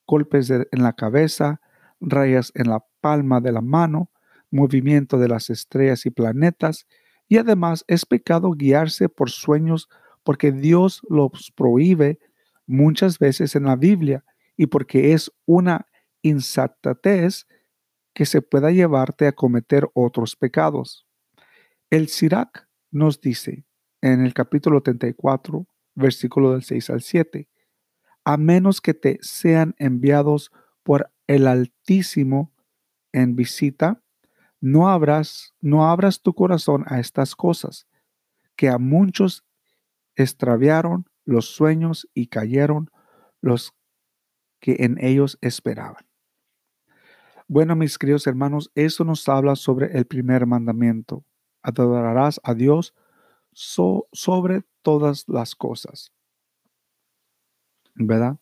[0.07, 1.61] golpes en la cabeza,
[2.01, 4.11] rayas en la palma de la mano,
[4.55, 6.87] movimiento de las estrellas y planetas,
[7.29, 9.89] y además es pecado guiarse por sueños
[10.23, 12.19] porque Dios los prohíbe
[12.67, 14.25] muchas veces en la Biblia
[14.57, 15.87] y porque es una
[16.23, 17.47] insatez
[18.15, 21.07] que se pueda llevarte a cometer otros pecados.
[21.91, 23.67] El Sirac nos dice
[24.01, 27.49] en el capítulo 34, versículo del 6 al 7,
[28.25, 32.53] a menos que te sean enviados por el Altísimo
[33.13, 34.04] en visita,
[34.65, 37.87] no abras, no abras tu corazón a estas cosas,
[38.57, 39.45] que a muchos
[40.17, 42.91] extraviaron los sueños y cayeron
[43.43, 43.75] los
[44.61, 46.07] que en ellos esperaban.
[47.47, 51.27] Bueno, mis queridos hermanos, eso nos habla sobre el primer mandamiento.
[51.61, 52.95] Adorarás a Dios
[53.53, 56.11] sobre todas las cosas.
[57.97, 58.39] ¿Verdad?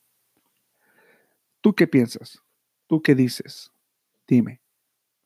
[1.60, 2.38] ¿Tú qué piensas?
[2.86, 3.72] ¿Tú qué dices?
[4.28, 4.61] Dime.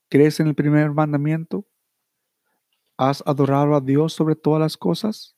[0.09, 1.67] ¿Crees en el primer mandamiento?
[2.97, 5.37] ¿Has adorado a Dios sobre todas las cosas?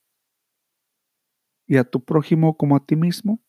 [1.67, 3.41] ¿Y a tu prójimo como a ti mismo?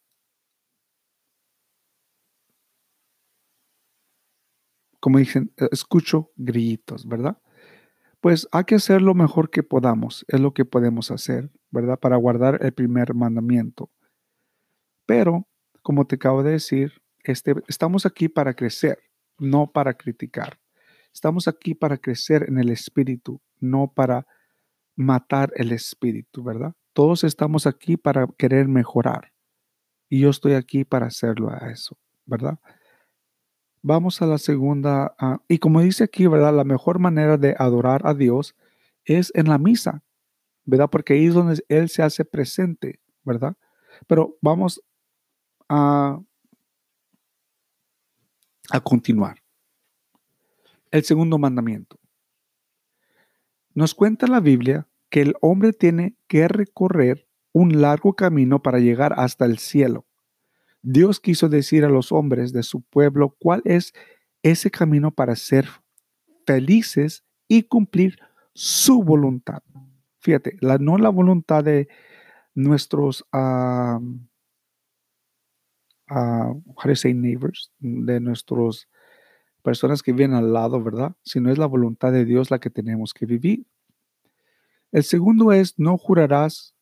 [5.00, 7.38] Como dicen, eh, escucho grillitos, ¿verdad?
[8.22, 12.00] Pues hay que hacer lo mejor que podamos, es lo que podemos hacer, ¿verdad?
[12.00, 13.92] Para guardar el primer mandamiento.
[15.08, 15.48] Pero,
[15.82, 19.00] como te acabo de decir, este, estamos aquí para crecer,
[19.40, 20.60] no para criticar.
[21.20, 24.26] Estamos aquí para crecer en el espíritu, no para
[24.96, 26.76] matar el espíritu, ¿verdad?
[26.94, 29.34] Todos estamos aquí para querer mejorar.
[30.08, 32.58] Y yo estoy aquí para hacerlo a eso, ¿verdad?
[33.82, 35.14] Vamos a la segunda.
[35.20, 36.56] Ah, y como dice aquí, ¿verdad?
[36.56, 38.56] La mejor manera de adorar a Dios
[39.04, 40.02] es en la misa,
[40.64, 40.90] ¿verdad?
[40.90, 43.58] Porque ahí es donde Él se hace presente, ¿verdad?
[44.08, 44.82] Pero vamos
[45.68, 46.18] a,
[48.70, 49.36] a continuar.
[50.92, 52.00] El segundo mandamiento.
[53.74, 59.14] Nos cuenta la Biblia que el hombre tiene que recorrer un largo camino para llegar
[59.18, 60.06] hasta el cielo.
[60.82, 63.94] Dios quiso decir a los hombres de su pueblo cuál es
[64.44, 65.68] ese camino para ser
[66.46, 68.18] felices y cumplir
[68.54, 69.62] su voluntad.
[70.20, 71.88] Fíjate, la, no la voluntad de,
[72.60, 74.00] nuestros, uh,
[76.10, 78.88] how to say neighbors, de nuestros
[79.62, 81.16] personas que viven al lado, ¿verdad?
[81.24, 83.66] Si no es la voluntad de Dios la que tenemos que vivir.
[84.92, 86.74] El segundo es, no jurarás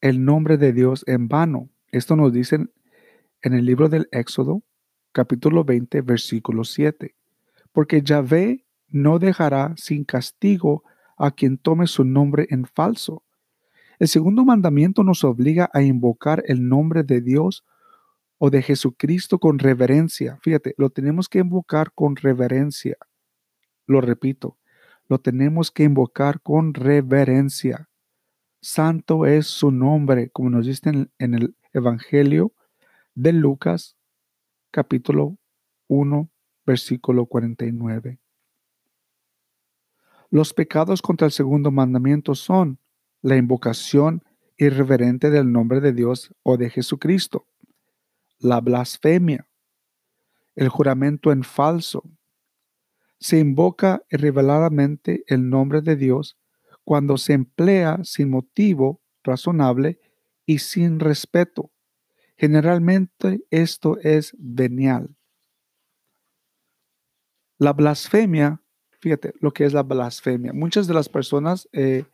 [0.00, 1.70] el nombre de Dios en vano.
[1.92, 2.72] Esto nos dicen
[3.42, 4.62] en el libro del Éxodo,
[5.12, 7.14] capítulo 20, versículo 7.
[7.72, 10.84] Porque Yahvé no dejará sin castigo
[11.16, 13.24] a quien tome su nombre en falso.
[13.98, 17.64] El segundo mandamiento nos obliga a invocar el nombre de Dios
[18.42, 20.38] o de Jesucristo con reverencia.
[20.40, 22.96] Fíjate, lo tenemos que invocar con reverencia.
[23.86, 24.56] Lo repito,
[25.08, 27.90] lo tenemos que invocar con reverencia.
[28.62, 30.88] Santo es su nombre, como nos dice
[31.18, 32.54] en, el Evangelio
[33.14, 33.98] de Lucas,
[34.70, 35.36] capítulo
[35.88, 36.30] 1,
[36.64, 38.20] versículo 49.
[40.30, 42.78] Los pecados contra el segundo mandamiento son
[43.20, 44.24] la invocación
[44.56, 47.46] irreverente del nombre de Dios o de Jesucristo,
[48.40, 49.46] la blasfemia,
[50.56, 52.02] el juramento en falso.
[53.18, 56.38] Se invoca reveladamente el nombre de Dios
[56.84, 60.00] cuando se emplea sin motivo razonable
[60.46, 61.70] y sin respeto.
[62.36, 65.14] Generalmente esto es venial.
[67.58, 68.62] La blasfemia,
[69.00, 70.54] fíjate lo que es la blasfemia.
[70.54, 72.06] Muchas de las personas eh,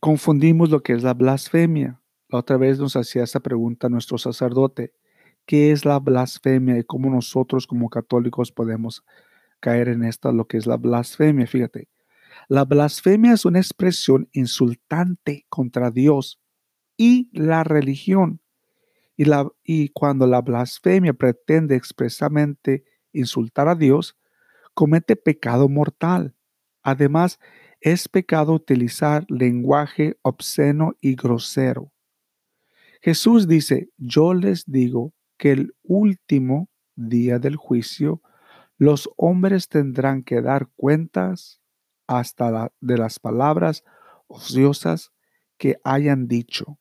[0.00, 2.01] confundimos lo que es la blasfemia.
[2.32, 4.94] La otra vez nos hacía esa pregunta nuestro sacerdote,
[5.44, 9.04] ¿qué es la blasfemia y cómo nosotros como católicos podemos
[9.60, 11.46] caer en esta, lo que es la blasfemia?
[11.46, 11.90] Fíjate,
[12.48, 16.40] la blasfemia es una expresión insultante contra Dios
[16.96, 18.40] y la religión.
[19.14, 24.16] Y, la, y cuando la blasfemia pretende expresamente insultar a Dios,
[24.72, 26.34] comete pecado mortal.
[26.82, 27.38] Además,
[27.82, 31.92] es pecado utilizar lenguaje obsceno y grosero.
[33.02, 38.22] Jesús dice, yo les digo que el último día del juicio,
[38.78, 41.60] los hombres tendrán que dar cuentas
[42.06, 43.82] hasta de las palabras
[44.28, 45.10] ociosas
[45.58, 46.78] que hayan dicho.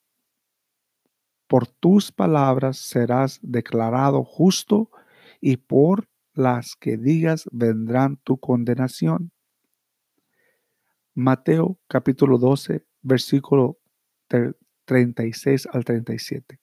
[1.47, 4.91] Por tus palabras serás declarado justo
[5.39, 9.31] y por las que digas vendrán tu condenación.
[11.15, 13.79] Mateo capítulo 12, versículo
[14.91, 16.59] 36 al 37.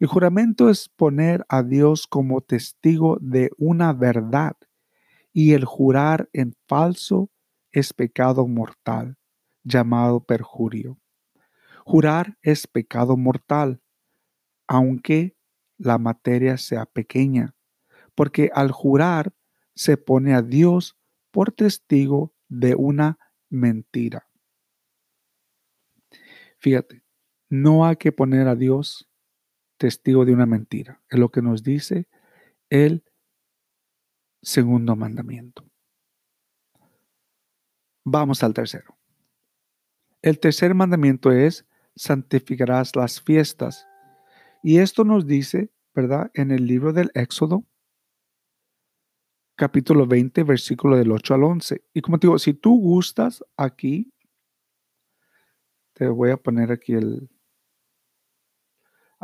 [0.00, 4.56] El juramento es poner a Dios como testigo de una verdad
[5.32, 7.30] y el jurar en falso
[7.70, 9.16] es pecado mortal,
[9.62, 10.98] llamado perjurio.
[11.84, 13.80] Jurar es pecado mortal,
[14.66, 15.36] aunque
[15.78, 17.54] la materia sea pequeña,
[18.16, 19.32] porque al jurar
[19.72, 20.98] se pone a Dios
[21.30, 24.26] por testigo de una mentira.
[26.58, 27.05] Fíjate,
[27.48, 29.08] no hay que poner a Dios
[29.76, 31.02] testigo de una mentira.
[31.08, 32.08] Es lo que nos dice
[32.70, 33.04] el
[34.42, 35.64] segundo mandamiento.
[38.04, 38.96] Vamos al tercero.
[40.22, 43.86] El tercer mandamiento es santificarás las fiestas.
[44.62, 46.30] Y esto nos dice, ¿verdad?
[46.34, 47.64] En el libro del Éxodo,
[49.56, 51.84] capítulo 20, versículo del 8 al 11.
[51.94, 54.12] Y como te digo, si tú gustas aquí,
[55.94, 57.30] te voy a poner aquí el,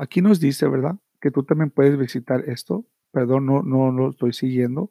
[0.02, 0.96] Aquí nos dice, ¿verdad?
[1.20, 2.84] Que tú también puedes visitar esto.
[3.12, 4.90] Perdón, no, no lo estoy siguiendo.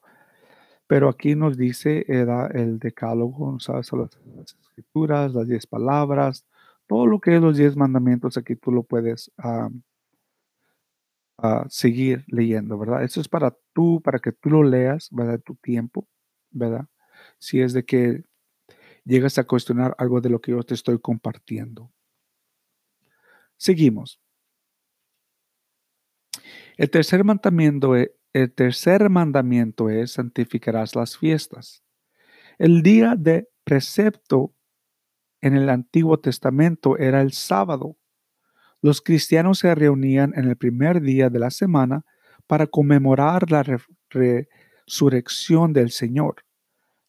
[0.87, 3.91] Pero aquí nos dice era el decálogo, ¿sabes?
[3.91, 6.45] Las, escrituras, las diez palabras,
[6.87, 9.29] todo lo que es los diez mandamientos, aquí tú lo puedes
[11.67, 13.03] seguir leyendo, ¿verdad?
[13.03, 15.41] Eso es para tú, para que tú lo leas, ¿verdad?
[15.41, 16.07] Tu tiempo,
[16.51, 16.85] ¿verdad?
[17.37, 18.23] Si es de que
[19.03, 21.91] llegas a cuestionar algo de lo que yo te estoy compartiendo.
[23.57, 24.21] Seguimos.
[26.81, 31.83] El tercer mandamiento, e, el tercer mandamiento es santificarás las fiestas.
[32.57, 34.55] El día de precepto
[35.41, 37.97] en el Antiguo Testamento era el sábado.
[38.81, 42.03] Los cristianos se reunían en el primer día de la semana
[42.47, 43.63] para conmemorar la
[44.09, 46.45] resurrección del Señor.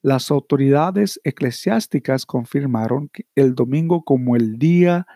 [0.02, 5.06] Las autoridades eclesiásticas confirmaron el domingo como el día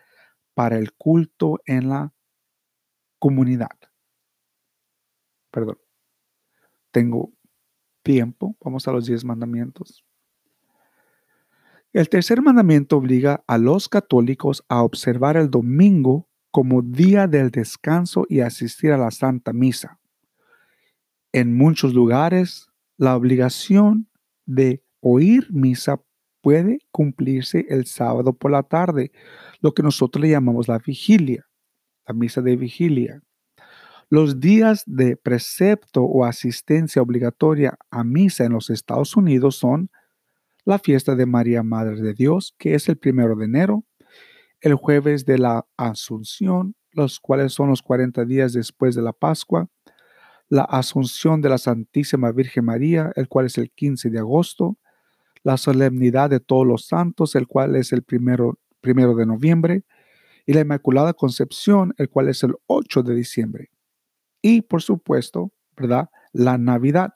[0.55, 2.15] para el culto en la
[3.19, 3.69] comunidad
[5.57, 5.79] perdón,
[6.91, 7.33] tengo
[8.03, 8.59] tiempo.
[8.63, 10.05] Vamos a los diez mandamientos.
[11.95, 18.27] El tercer mandamiento obliga a los católicos a observar el domingo como día del descanso
[18.29, 19.99] y asistir a la Santa Misa.
[21.33, 24.11] En muchos lugares, la obligación
[24.45, 26.03] de oír misa
[26.43, 29.11] puede cumplirse el sábado por la tarde,
[29.63, 31.49] lo que nosotros le llamamos la vigilia,
[32.07, 33.23] la misa de vigilia.
[34.09, 39.91] Los días de precepto o asistencia obligatoria a misa en los Estados Unidos son
[40.65, 43.85] la fiesta de María Madre de Dios, que es el primero de enero,
[44.61, 49.69] el jueves de la Asunción, los cuales son los 40 días después de la Pascua,
[50.49, 54.79] la Asunción de la Santísima Virgen María, el cual es el 15 de agosto,
[55.43, 59.83] la solemnidad de todos los santos, el cual es el primero, primero de noviembre,
[60.47, 63.71] y la Inmaculada Concepción, el cual es el 8 de diciembre.
[64.49, 66.09] Y por supuesto, ¿verdad?
[66.33, 67.15] La Navidad,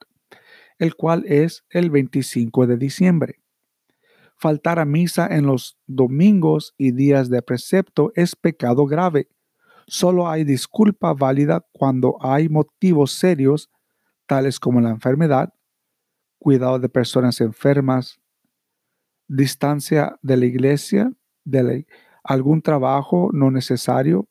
[0.80, 3.40] el cual es el 25 de diciembre.
[4.34, 9.28] Faltar a misa en los domingos y días de precepto es pecado grave.
[9.86, 13.70] Solo hay disculpa válida cuando hay motivos serios,
[14.26, 15.54] tales como la enfermedad,
[16.40, 18.18] cuidado de personas enfermas,
[19.28, 21.12] distancia de la iglesia,
[21.44, 21.86] de
[22.24, 24.26] algún trabajo no necesario,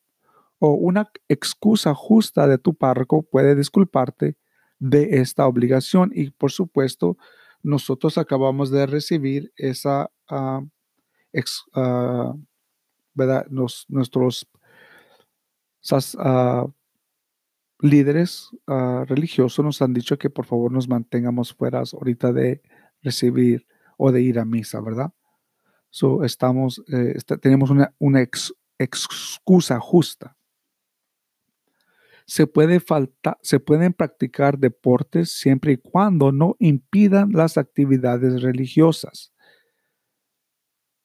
[0.59, 4.37] o una excusa justa de tu párroco puede disculparte
[4.77, 6.11] de esta obligación.
[6.13, 7.17] Y por supuesto,
[7.63, 10.67] nosotros acabamos de recibir esa, uh,
[13.13, 13.47] ¿verdad?
[13.49, 14.47] nuestros
[15.91, 16.71] uh,
[17.81, 18.49] líderes
[19.07, 22.61] religiosos nos han dicho que por favor nos mantengamos fuera ahorita de
[23.01, 23.65] recibir
[23.97, 25.11] o de ir a misa, ¿verdad?
[25.89, 28.21] So, estamos, eh, tenemos una, una
[28.77, 30.37] excusa justa
[32.29, 32.79] se, puede
[33.41, 39.33] se pueden practicar deportes siempre y cuando no impidan las actividades religiosas.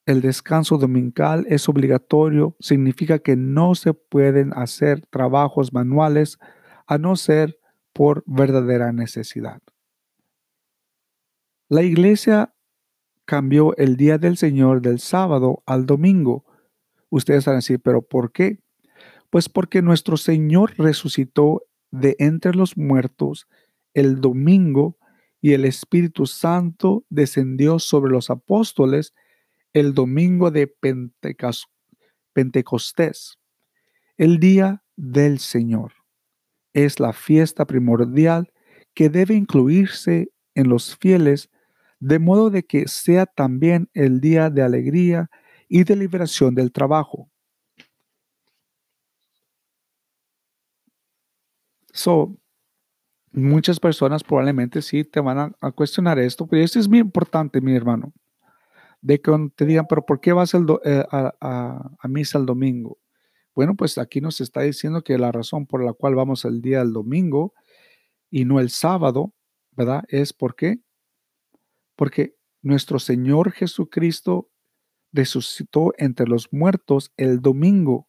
[0.05, 6.39] El descanso dominical es obligatorio, significa que no se pueden hacer trabajos manuales
[6.87, 7.59] a no ser
[7.95, 9.63] por verdadera necesidad.
[11.71, 12.55] La iglesia
[13.25, 16.45] cambió el día del Señor del sábado al domingo.
[17.09, 18.63] Ustedes van a decir, pero ¿por qué?
[19.35, 23.49] Pues porque nuestro Señor resucitó de entre los muertos
[23.93, 24.97] el domingo
[25.41, 29.13] y el Espíritu Santo descendió sobre los apóstoles
[29.73, 30.73] el domingo de
[32.33, 33.41] Pentecostés,
[34.19, 35.95] el día del Señor.
[36.73, 38.53] Es la fiesta primordial
[38.95, 41.51] que debe incluirse en los fieles,
[41.99, 45.29] de modo de que sea también el día de alegría
[45.69, 47.33] y de liberación del trabajo.
[51.95, 52.37] So,
[53.31, 57.75] muchas personas probablemente sí te van a, cuestionar esto, pero esto es muy importante, mi
[57.75, 58.13] hermano,
[59.01, 62.99] de que te digan, pero ¿por qué vas eh, a, misa el domingo?
[63.55, 66.81] Bueno, pues aquí nos está diciendo que la razón por la cual vamos el día
[66.81, 67.55] del domingo
[68.29, 69.33] y no el sábado,
[69.71, 70.03] ¿verdad?
[70.09, 70.81] Es porque
[71.95, 74.51] porque nuestro Señor Jesucristo
[75.13, 78.09] resucitó entre los muertos el domingo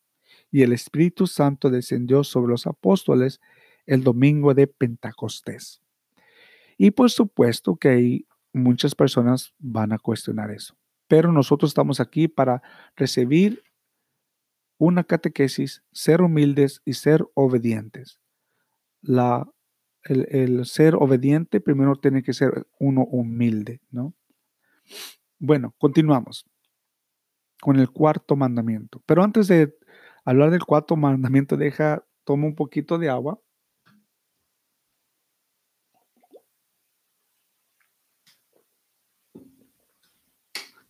[0.50, 3.40] y el Espíritu Santo descendió sobre los apóstoles
[3.86, 5.82] el domingo de Pentecostés.
[6.78, 10.76] Y por supuesto que muchas personas van a cuestionar eso,
[11.08, 12.62] pero nosotros estamos aquí para
[12.96, 13.64] recibir
[14.78, 18.20] una catequesis, ser humildes y ser obedientes.
[19.02, 19.48] La,
[20.04, 24.14] el, el, ser obediente primero tiene que ser uno humilde, ¿no?
[25.40, 26.46] Bueno, continuamos
[27.62, 29.02] con el cuarto mandamiento.
[29.06, 29.76] Pero antes de
[30.24, 33.40] hablar del cuarto mandamiento, deja, toma un poquito de agua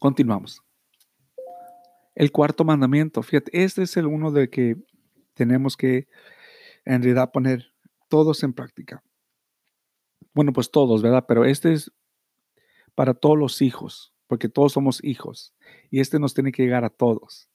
[0.05, 0.61] Continuamos.
[2.13, 4.75] El cuarto mandamiento, fíjate, este es el uno de que
[5.33, 6.07] tenemos que
[6.85, 7.73] en realidad poner
[8.07, 9.03] todos en práctica.
[10.31, 11.25] Bueno, pues todos, ¿verdad?
[11.27, 11.91] Pero este es
[12.93, 15.55] para todos los hijos, porque todos somos hijos.
[15.89, 17.49] Y este nos tiene que llegar a todos.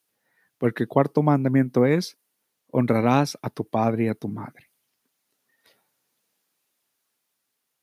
[0.57, 2.17] Porque el cuarto mandamiento es,
[2.67, 4.69] honrarás a tu padre y a tu madre.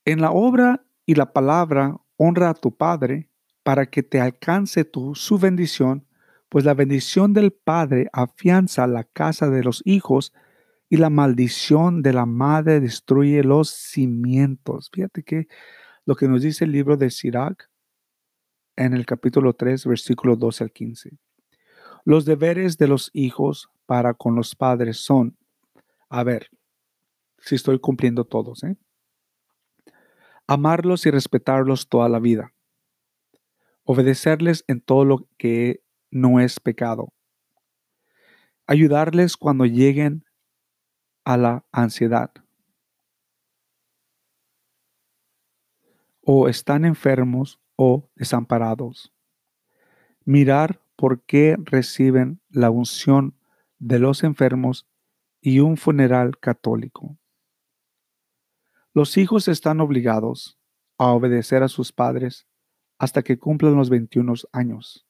[0.05, 3.31] En la obra y la palabra, honra a tu padre
[3.69, 6.07] para que te alcance tu, su bendición,
[6.49, 10.33] pues la bendición del Padre afianza la casa de los hijos
[10.89, 14.89] y la maldición de la madre destruye los cimientos.
[14.91, 15.49] Fíjate que
[16.07, 17.69] lo que nos dice el libro de Sirac
[18.75, 21.19] en el capítulo 3, versículo 12 al 15.
[22.07, 25.37] Los deberes de los hijos para con los padres son,
[26.09, 26.49] a ver,
[27.37, 28.79] si estoy cumpliendo todos, ¿eh?
[30.47, 32.55] amarlos y respetarlos toda la vida
[33.91, 37.15] obedecerles en todo lo que no es pecado,
[38.67, 40.27] ayudarles cuando lleguen
[41.25, 42.31] a la ansiedad.
[46.21, 49.15] O están enfermos o desamparados,
[50.27, 53.39] mirar por qué reciben la unción
[53.79, 54.87] de los enfermos
[55.41, 57.17] y un funeral católico.
[58.93, 60.59] Los hijos están obligados
[60.99, 62.47] a obedecer a sus padres
[62.99, 65.07] hasta que cumplan los 21 años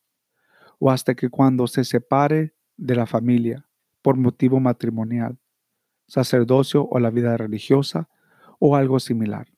[0.79, 3.69] o hasta que cuando se separe de la familia
[4.03, 5.39] por motivo matrimonial,
[6.07, 8.09] sacerdocio o la vida religiosa
[8.59, 9.49] o algo similar.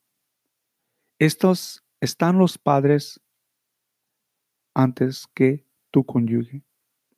[1.19, 3.21] Estos están los padres
[4.73, 6.63] antes que tu cónyuge.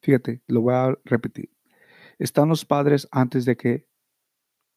[0.01, 1.49] Fíjate, lo voy a repetir.
[2.19, 3.87] Están los padres antes de que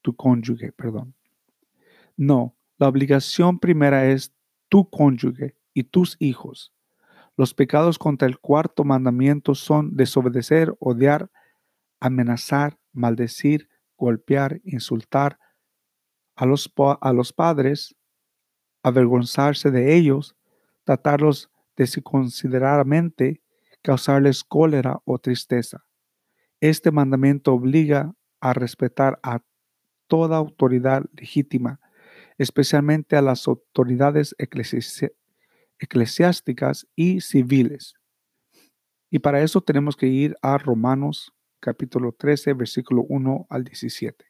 [0.02, 1.14] tu cónyuge, perdón.
[2.16, 4.32] No, la obligación primera es
[4.68, 6.72] tu cónyuge y tus hijos.
[7.36, 11.30] Los pecados contra el cuarto mandamiento son desobedecer, odiar,
[12.00, 13.68] amenazar, maldecir,
[13.98, 15.38] golpear, insultar
[16.34, 16.72] a los,
[17.02, 17.94] a los padres,
[18.82, 20.34] avergonzarse de ellos,
[20.84, 23.42] tratarlos desconsideradamente,
[23.82, 25.84] causarles cólera o tristeza.
[26.58, 29.42] Este mandamiento obliga a respetar a
[30.06, 31.80] toda autoridad legítima,
[32.38, 34.34] especialmente a las autoridades
[35.78, 37.94] eclesiásticas y civiles.
[39.10, 44.24] Y para eso tenemos que ir a Romanos capítulo 13, versículo 1 al 17.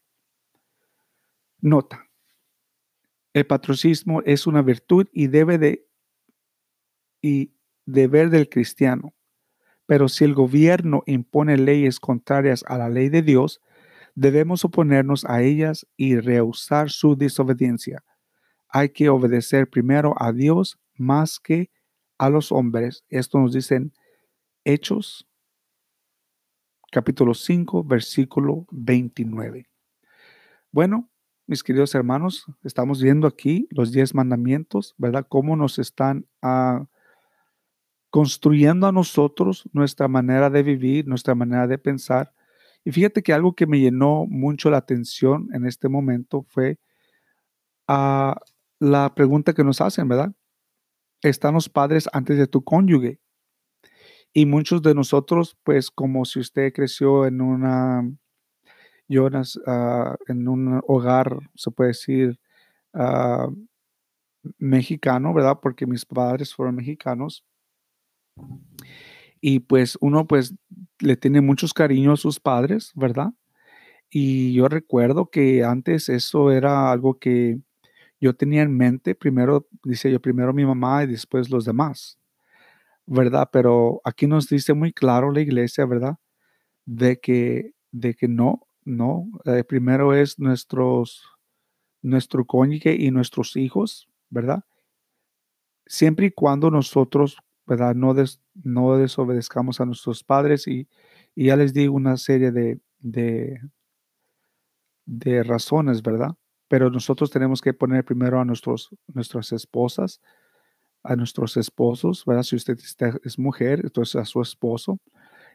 [1.61, 2.09] Nota.
[3.33, 5.87] El patrocismo es una virtud y debe de
[7.21, 7.53] y
[7.85, 9.15] deber del cristiano.
[9.87, 13.61] Pero si el gobierno impone leyes contrarias a la ley de Dios,
[14.15, 18.05] debemos oponernos a ellas y rehusar su desobediencia.
[18.69, 21.71] Hay que obedecer primero a Dios más que
[22.19, 23.05] a los hombres.
[23.09, 23.93] Esto nos dicen
[24.65, 25.29] Hechos,
[26.91, 29.69] capítulo 5, versículo 29.
[30.73, 31.11] Bueno,
[31.47, 35.27] mis queridos hermanos, estamos viendo aquí los diez mandamientos, ¿verdad?
[35.29, 36.87] Cómo nos están ah,
[38.11, 42.33] construyendo a nosotros nuestra manera de vivir, nuestra manera de pensar.
[42.85, 46.79] Y fíjate que algo que me llenó mucho la atención en este momento fue
[47.87, 48.41] a ah,
[48.79, 50.33] la pregunta que nos hacen, ¿verdad?
[51.23, 53.21] Están los padres antes de tu cónyuge.
[54.33, 58.03] Y muchos de nosotros, pues como si usted creció en una,
[59.67, 62.39] ah, en un hogar, se puede decir,
[62.95, 63.49] ah,
[64.59, 65.59] mexicano, ¿verdad?
[65.63, 67.45] Porque mis padres fueron mexicanos.
[69.41, 70.55] Y pues uno pues
[71.01, 73.33] le tiene muchos cariños a sus padres, ¿verdad?
[74.11, 77.61] Y yo recuerdo que antes eso era algo que
[78.21, 82.19] yo tenía en mente, primero, dice yo, primero mi mamá y después los demás,
[83.07, 83.49] ¿verdad?
[83.53, 86.17] Pero aquí nos dice muy claro la iglesia, ¿verdad?
[86.87, 91.25] De que, de que no, no, eh, primero es nuestros,
[92.03, 94.65] nuestro cónyuge y nuestros hijos, ¿verdad?
[95.87, 97.95] Siempre y cuando nosotros, ¿verdad?
[97.95, 98.15] No,
[98.65, 100.89] no desobedezcamos a nuestros padres y,
[101.37, 103.61] ya les digo una serie de, de,
[105.05, 106.35] de razones, ¿verdad?
[106.69, 110.21] Pero nosotros tenemos que poner primero a nuestros, nuestras esposas,
[111.03, 112.43] a nuestros esposos, ¿verdad?
[112.43, 112.79] Si usted
[113.25, 114.99] es mujer, entonces a su esposo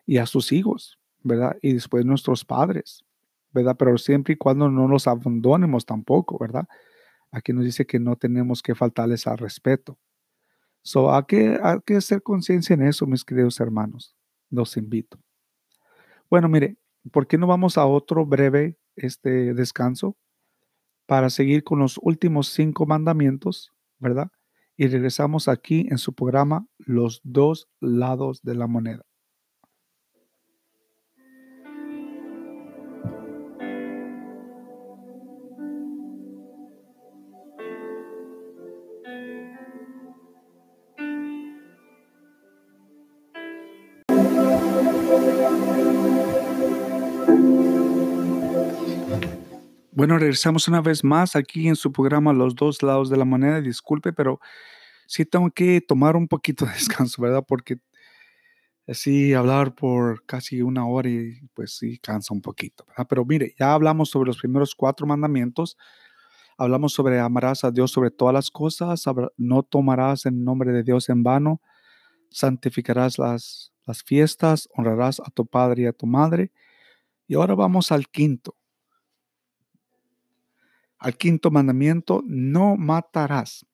[0.05, 1.57] y a sus hijos, ¿verdad?
[1.61, 3.03] Y después nuestros padres,
[3.51, 3.75] ¿verdad?
[3.77, 6.67] Pero siempre y cuando no los abandonemos tampoco, ¿verdad?
[7.31, 9.97] Aquí nos dice que no tenemos que faltarles al respeto.
[10.83, 14.15] So, hay que, hay que hacer conciencia en eso, mis queridos hermanos.
[14.49, 15.19] Los invito.
[16.29, 16.77] Bueno, mire,
[17.11, 20.17] ¿por qué no vamos a otro breve este descanso?
[21.11, 24.29] Para seguir con los últimos cinco mandamientos, ¿verdad?
[24.77, 29.03] Y regresamos aquí en su programa Los dos lados de la moneda.
[49.93, 53.59] Bueno, regresamos una vez más aquí en su programa Los dos lados de la moneda.
[53.59, 54.39] Disculpe, pero
[55.05, 57.43] sí tengo que tomar un poquito de descanso, ¿verdad?
[57.45, 57.77] Porque
[58.87, 63.05] así hablar por casi una hora y pues sí cansa un poquito, ¿verdad?
[63.09, 65.77] Pero mire, ya hablamos sobre los primeros cuatro mandamientos.
[66.57, 69.03] Hablamos sobre amarás a Dios sobre todas las cosas,
[69.37, 71.61] no tomarás el nombre de Dios en vano,
[72.29, 76.51] santificarás las, las fiestas, honrarás a tu padre y a tu madre.
[77.27, 78.55] Y ahora vamos al quinto
[81.01, 83.65] al quinto mandamiento, no matarás.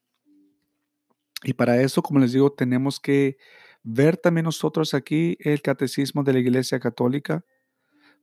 [1.44, 3.38] Y para eso, como les digo, tenemos que
[3.84, 7.44] ver también nosotros aquí el catecismo de la Iglesia Católica,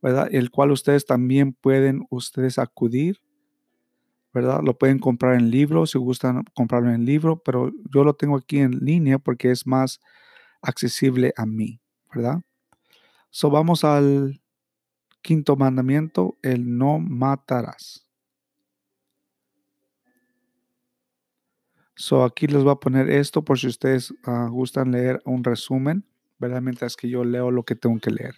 [0.03, 0.29] ¿verdad?
[0.33, 3.21] El cual ustedes también pueden ustedes acudir,
[4.33, 4.61] ¿verdad?
[4.65, 8.59] Lo pueden comprar en libro, si gustan comprarlo en libro, pero yo lo tengo aquí
[8.59, 10.01] en línea porque es más
[10.63, 11.79] accesible a mí,
[12.15, 12.41] ¿verdad?
[13.29, 14.41] So vamos al
[15.21, 18.04] quinto mandamiento, el no matarás.
[21.97, 26.05] So aquí les voy a poner esto por si ustedes ah, gustan leer un resumen,
[26.39, 26.61] ¿verdad?
[26.61, 28.35] Mientras que yo leo lo que tengo que leer.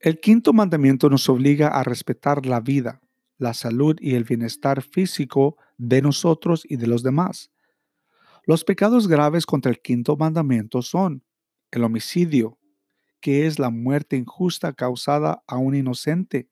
[0.00, 3.00] El quinto mandamiento nos obliga a respetar la vida,
[3.36, 7.50] la salud y el bienestar físico de nosotros y de los demás.
[8.44, 11.24] Los pecados graves contra el quinto mandamiento son
[11.72, 12.58] el homicidio,
[13.20, 16.48] que es la muerte injusta causada a un inocente,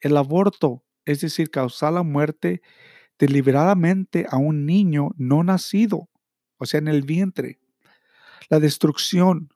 [0.00, 2.62] el aborto, es decir, causar la muerte
[3.18, 6.08] deliberadamente a un niño no nacido,
[6.58, 7.58] o sea, en el vientre,
[8.48, 9.50] la destrucción,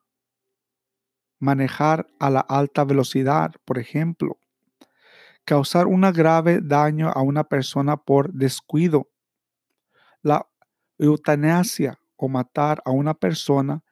[1.39, 4.37] manejar a la alta velocidad, por ejemplo,
[5.45, 9.09] causar un grave daño a una persona por descuido,
[10.21, 10.47] la
[10.99, 13.83] eutanasia o matar a una persona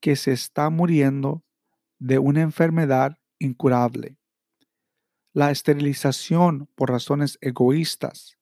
[0.00, 1.44] que se está muriendo
[1.98, 4.16] de una enfermedad incurable,
[5.36, 8.38] la esterilización por razones egoístas,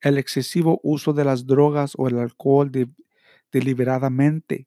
[0.00, 2.72] el excesivo uso de las drogas o el alcohol
[3.52, 4.66] deliberadamente,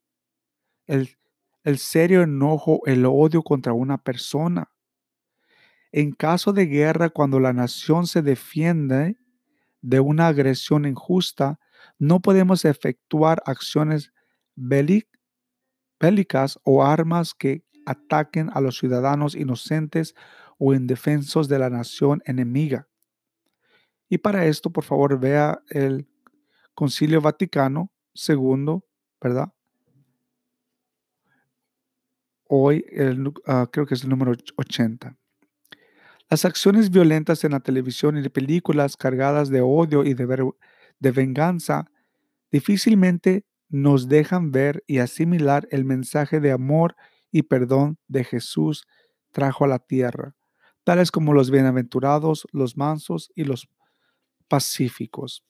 [0.85, 1.17] el
[1.67, 4.71] el serio enojo, el odio contra una persona.
[5.91, 9.17] En caso de guerra, cuando la nación se defiende
[9.81, 11.59] de una agresión injusta,
[11.99, 14.13] no podemos efectuar acciones
[14.55, 15.09] bélicas
[16.63, 20.15] o armas que ataquen a los ciudadanos inocentes
[20.57, 22.87] o indefensos de la nación enemiga.
[24.09, 26.07] Y para esto, por favor, vea el
[26.73, 28.79] Concilio Vaticano II,
[29.21, 29.51] ¿verdad?
[32.49, 32.85] hoy
[33.45, 35.15] ah, creo que es el número 80.
[36.29, 40.51] Las acciones violentas en la televisión y de películas cargadas de odio y de,
[40.99, 41.89] de venganza
[42.51, 46.95] difícilmente nos dejan ver y asimilar el mensaje de amor
[47.31, 48.87] y perdón de Jesús
[49.31, 50.35] trajo a la tierra,
[50.88, 53.67] tales como los bienaventurados, los mansos y los
[54.47, 55.43] pacíficos.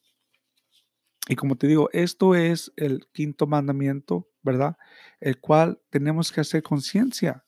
[1.29, 4.77] Y como te digo, esto es el quinto mandamiento, ¿verdad?
[5.19, 7.45] El cual tenemos que hacer conciencia.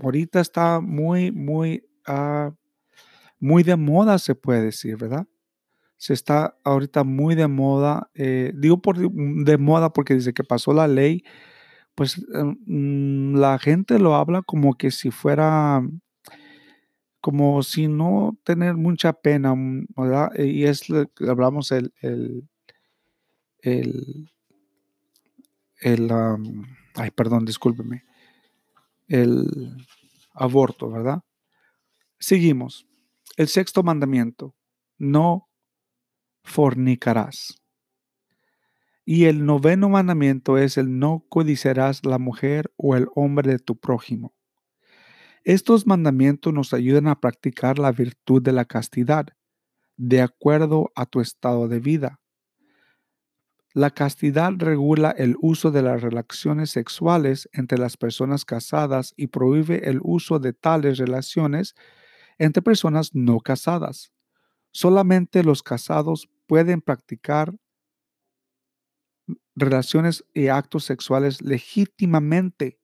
[0.00, 2.54] Ahorita está muy, muy, ah,
[3.40, 5.26] muy de moda, se puede decir, ¿verdad?
[5.96, 8.12] Se está ahorita muy de moda.
[8.14, 11.24] Eh, digo por de moda porque desde que pasó la ley,
[11.96, 15.82] pues em, mm, la gente lo habla como que si fuera
[17.22, 20.30] como si no tener mucha pena, mm, ¿verdad?
[20.36, 22.48] Y es lo que hablamos el, el,
[23.60, 24.30] el,
[25.80, 26.10] el
[26.96, 28.04] ay, perdón, discúlpeme,
[29.06, 29.76] el
[30.34, 31.22] aborto, ¿verdad?
[32.18, 32.86] Seguimos.
[33.36, 34.54] El sexto mandamiento,
[34.98, 35.48] no
[36.42, 37.62] fornicarás.
[39.04, 43.76] Y el noveno mandamiento es el no codiciarás la mujer o el hombre de tu
[43.76, 44.34] prójimo.
[45.44, 49.26] Estos mandamientos nos ayudan a practicar la virtud de la castidad,
[49.96, 52.20] de acuerdo a tu estado de vida.
[53.74, 59.88] La castidad regula el uso de las relaciones sexuales entre las personas casadas y prohíbe
[59.88, 61.74] el uso de tales relaciones
[62.38, 64.12] entre personas no casadas.
[64.70, 67.52] Solamente los casados pueden practicar
[69.56, 72.78] relaciones y actos sexuales legítimamente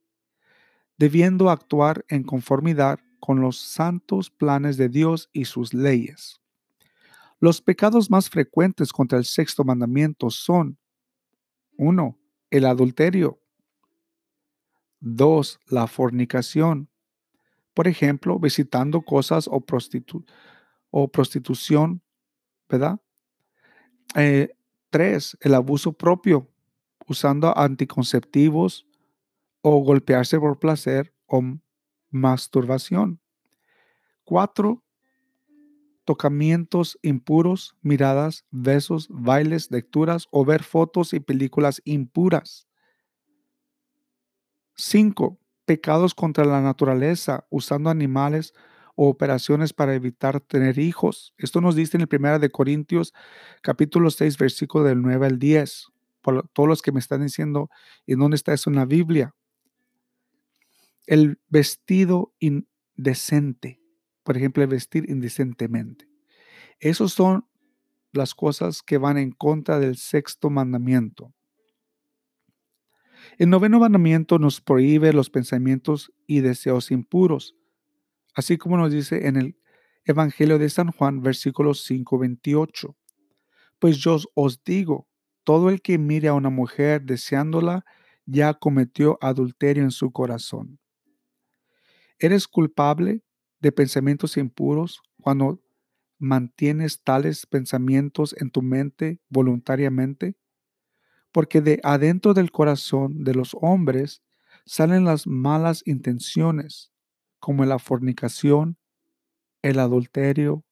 [0.99, 6.41] debiendo actuar en conformidad con los santos planes de Dios y sus leyes.
[7.39, 10.77] Los pecados más frecuentes contra el sexto mandamiento son
[11.77, 12.19] 1.
[12.51, 13.39] El adulterio.
[14.99, 15.61] 2.
[15.67, 16.89] La fornicación.
[17.73, 19.63] Por ejemplo, visitando cosas o,
[20.89, 22.01] o prostitución,
[22.67, 22.99] ¿verdad?
[24.13, 24.15] 3.
[24.15, 26.49] Eh, el abuso propio,
[27.07, 28.88] usando anticonceptivos,
[29.61, 31.41] o golpearse por placer o
[32.11, 33.19] masturbación.
[34.23, 34.83] Cuatro,
[36.05, 42.67] tocamientos impuros, miradas, besos, bailes, lecturas o ver fotos y películas impuras.
[44.75, 48.53] Cinco, pecados contra la naturaleza, usando animales
[48.95, 51.33] o operaciones para evitar tener hijos.
[51.37, 53.13] Esto nos dice en el 1 de Corintios
[53.61, 55.87] capítulo 6 versículo del 9 al 10.
[56.21, 57.69] Por todos los que me están diciendo,
[58.05, 59.33] ¿y dónde está eso en la Biblia?
[61.09, 63.81] El vestido indecente,
[64.21, 66.07] por ejemplo, el vestir indecentemente.
[66.79, 67.47] Esas son
[68.11, 71.33] las cosas que van en contra del sexto mandamiento.
[73.39, 77.55] El noveno mandamiento nos prohíbe los pensamientos y deseos impuros,
[78.35, 79.57] así como nos dice en el
[80.05, 82.95] Evangelio de San Juan, versículo 5, 28.
[83.79, 85.07] Pues yo os digo,
[85.43, 87.83] todo el que mire a una mujer deseándola,
[88.27, 90.78] ya cometió adulterio en su corazón.
[92.21, 93.23] ¿Eres culpable
[93.61, 95.61] de pensamientos impuros cuando
[96.17, 100.35] mantienes tales pensamientos en tu mente voluntariamente?
[101.31, 104.21] Porque de adentro del corazón de los hombres
[104.65, 106.91] salen las malas intenciones,
[107.39, 108.77] como la fornicación,
[109.61, 110.65] el adulterio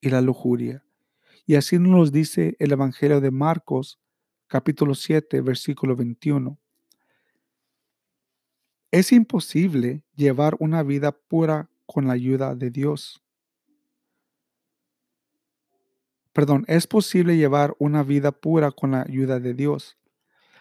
[0.00, 0.84] y la lujuria.
[1.46, 3.98] Y así nos dice el Evangelio de Marcos,
[4.46, 6.61] capítulo 7, versículo 21.
[8.92, 13.22] Es imposible llevar una vida pura con la ayuda de Dios.
[16.34, 19.96] Perdón, es posible llevar una vida pura con la ayuda de Dios.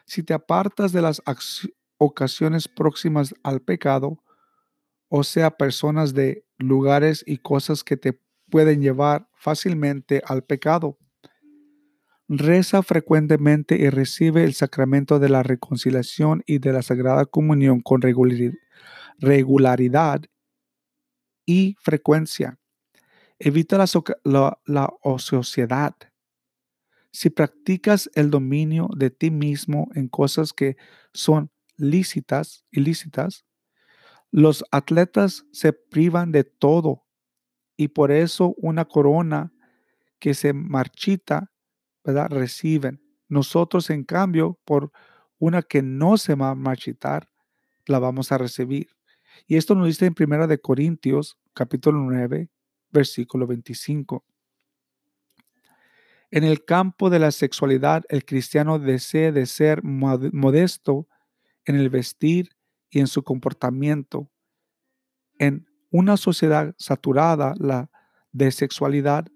[0.05, 1.21] Si te apartas de las
[1.97, 4.23] ocasiones próximas al pecado,
[5.09, 8.19] o sea, personas de lugares y cosas que te
[8.49, 10.97] pueden llevar fácilmente al pecado.
[12.33, 18.01] Reza frecuentemente y recibe el sacramento de la reconciliación y de la Sagrada Comunión con
[19.19, 20.21] regularidad
[21.45, 22.57] y frecuencia.
[23.37, 25.93] Evita la, ociosidad.
[27.11, 30.77] Si practicas el dominio de ti mismo en cosas que
[31.13, 33.43] son lícitas, ilícitas,
[34.31, 37.03] los atletas se privan de todo
[37.75, 39.51] y por eso una corona
[40.17, 41.50] que se marchita
[42.03, 42.29] ¿verdad?
[42.29, 43.01] Reciben.
[43.27, 44.91] Nosotros, en cambio, por
[45.39, 47.29] una que no se va a marchitar,
[47.85, 48.89] la vamos a recibir.
[49.47, 52.49] Y esto nos dice en Primera de Corintios, capítulo 9,
[52.91, 54.23] versículo 25.
[56.29, 61.07] En el campo de la sexualidad, el cristiano desea de ser modesto
[61.65, 62.51] en el vestir
[62.89, 64.29] y en su comportamiento.
[65.39, 67.89] En una sociedad saturada la
[68.31, 69.27] de sexualidad,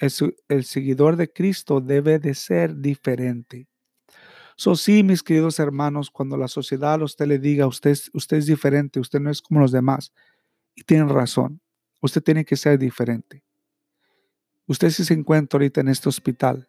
[0.00, 3.68] el, seguidor de Cristo debe de ser diferente.
[4.56, 8.46] So, sí, mis queridos hermanos, cuando la sociedad a usted le diga, usted, usted es
[8.46, 10.12] diferente, usted no es como los demás,
[10.74, 11.60] y tienen razón,
[12.00, 13.44] usted tiene que ser diferente.
[14.66, 16.68] Usted si se encuentra ahorita en este hospital,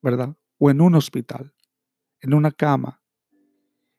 [0.00, 0.36] ¿verdad?
[0.58, 1.54] O en un hospital,
[2.20, 3.02] en una cama,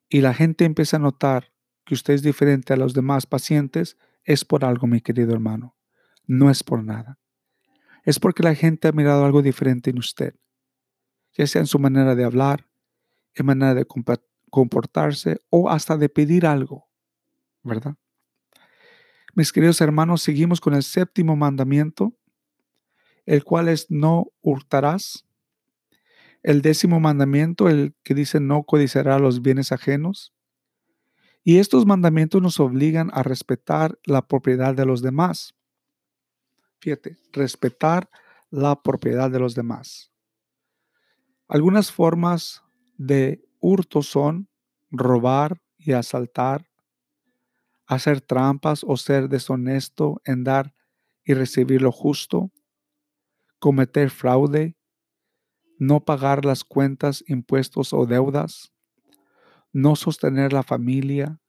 [0.07, 1.53] y la gente empieza a notar
[1.85, 5.75] que usted es diferente a los demás pacientes, es por algo, mi querido hermano.
[6.25, 7.19] No es por nada
[8.10, 10.34] es porque la gente ha mirado algo diferente en usted,
[11.38, 12.68] ya sea en su manera de hablar,
[13.36, 13.86] en manera de
[14.49, 16.89] comportarse o hasta de pedir algo,
[17.62, 17.97] ¿verdad?
[19.36, 22.18] Mis queridos hermanos, seguimos con el séptimo mandamiento,
[23.28, 25.28] el cual es no hurtarás.
[26.41, 30.34] El décimo mandamiento, el que dice no codiciará los bienes ajenos.
[31.43, 35.53] Y estos mandamientos nos obligan a respetar la propiedad de los demás.
[36.80, 38.09] Fíjate, respetar
[38.49, 40.11] la propiedad de los demás.
[41.47, 42.63] Algunas formas
[42.97, 44.47] de hurto son
[44.91, 46.69] robar y asaltar,
[47.86, 50.73] hacer trampas o ser deshonesto en dar
[51.23, 52.51] y recibir lo justo,
[53.59, 54.75] cometer fraude,
[55.80, 58.71] no pagar las cuentas, impuestos o deudas,
[59.73, 61.39] no sostener la familia,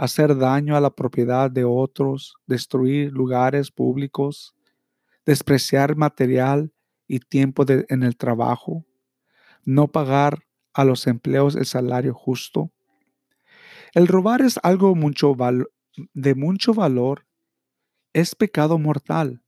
[0.00, 4.54] hacer daño a la propiedad de otros, destruir lugares públicos,
[5.26, 6.72] despreciar material
[7.06, 8.86] y tiempo en el trabajo,
[9.66, 12.72] no pagar a los empleos el salario justo.
[13.92, 14.94] El robar es algo
[16.14, 17.26] de mucho valor,
[18.14, 19.42] es pecado mortal.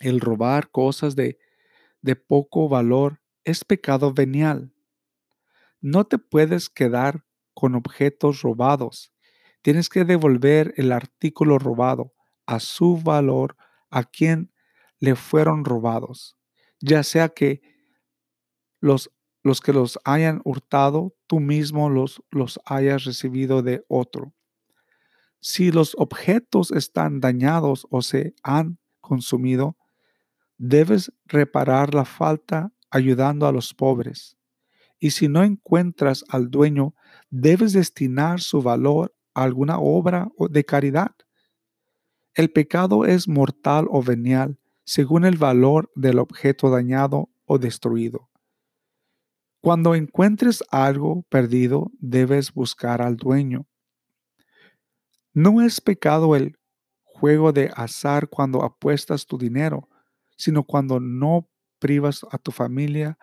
[0.00, 1.38] El robar cosas de,
[2.00, 4.72] de poco valor es pecado venial.
[5.82, 9.12] No te puedes quedar con objetos robados
[9.62, 12.14] tienes que devolver el artículo robado
[12.46, 13.56] a su valor
[13.90, 14.52] a quien
[15.00, 16.36] le fueron robados,
[16.80, 17.62] ya sea que
[18.80, 19.10] los,
[19.42, 24.34] los que los hayan hurtado, tú mismo los, los hayas recibido de otro.
[25.40, 29.76] Si los objetos están dañados o se han consumido,
[30.56, 34.36] debes reparar la falta ayudando a los pobres.
[34.98, 36.94] Y si no encuentras al dueño,
[37.30, 41.14] debes destinar su valor alguna obra de caridad.
[42.34, 48.30] El pecado es mortal o venial según el valor del objeto dañado o destruido.
[49.60, 53.66] Cuando encuentres algo perdido, debes buscar al dueño.
[55.34, 56.56] No es pecado el
[57.02, 59.88] juego de azar cuando apuestas tu dinero,
[60.36, 63.18] sino cuando no privas a tu familia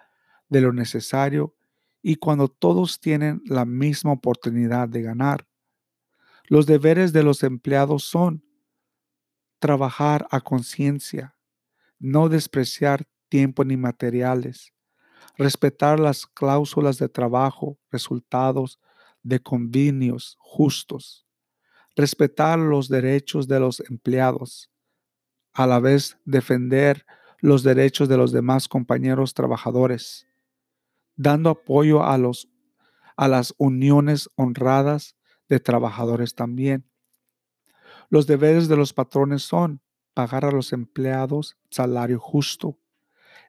[0.50, 1.56] de lo necesario
[2.02, 5.48] y cuando todos tienen la misma oportunidad de ganar.
[6.48, 8.44] Los deberes de los empleados son
[9.60, 11.36] trabajar a conciencia,
[11.98, 14.74] no despreciar tiempo ni materiales.
[15.38, 18.80] Respetar las cláusulas de trabajo, resultados
[19.24, 21.26] de convenios justos.
[21.96, 24.70] Respetar los derechos de los empleados.
[25.54, 27.06] A la vez defender
[27.40, 30.28] los derechos de los demás compañeros trabajadores.
[31.16, 32.48] Dando apoyo a, los,
[33.18, 35.16] a las uniones honradas
[35.50, 36.90] de trabajadores también.
[38.10, 39.82] Los deberes de los patrones son
[40.14, 42.80] pagar a los empleados salario justo,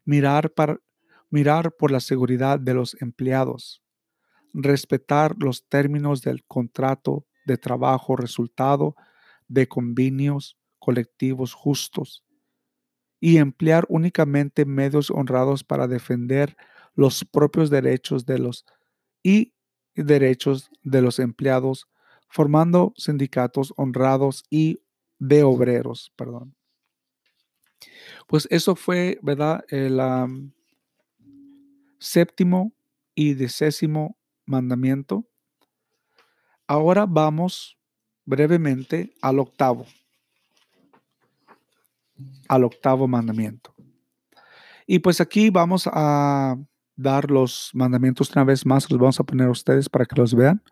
[0.05, 0.81] mirar, para,
[1.31, 3.83] mirar por la seguridad de los empleados,
[4.53, 8.97] respetar los términos del contrato de trabajo resultado
[9.49, 12.25] de convenios colectivos justos
[13.21, 16.57] y emplear únicamente medios honrados para defender
[16.95, 18.65] los propios derechos de los
[19.23, 19.55] y
[19.97, 21.89] derechos de los empleados,
[22.29, 24.81] formando sindicatos honrados y
[25.19, 26.55] de obreros, perdón.
[28.27, 29.65] Pues eso fue, ¿verdad?
[29.69, 30.01] El
[31.99, 32.73] séptimo
[33.15, 35.25] y decésimo mandamiento.
[36.67, 37.79] Ahora vamos
[38.25, 39.87] brevemente al octavo,
[42.49, 43.75] al octavo mandamiento.
[44.87, 46.57] Y pues aquí vamos a
[46.97, 50.35] dar los mandamientos una vez más, los vamos a poner a ustedes para que los
[50.35, 50.63] vean.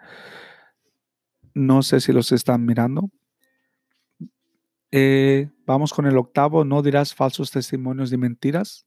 [1.54, 3.10] No sé si los están mirando.
[4.90, 8.86] Eh, vamos con el octavo, no dirás falsos testimonios y mentiras.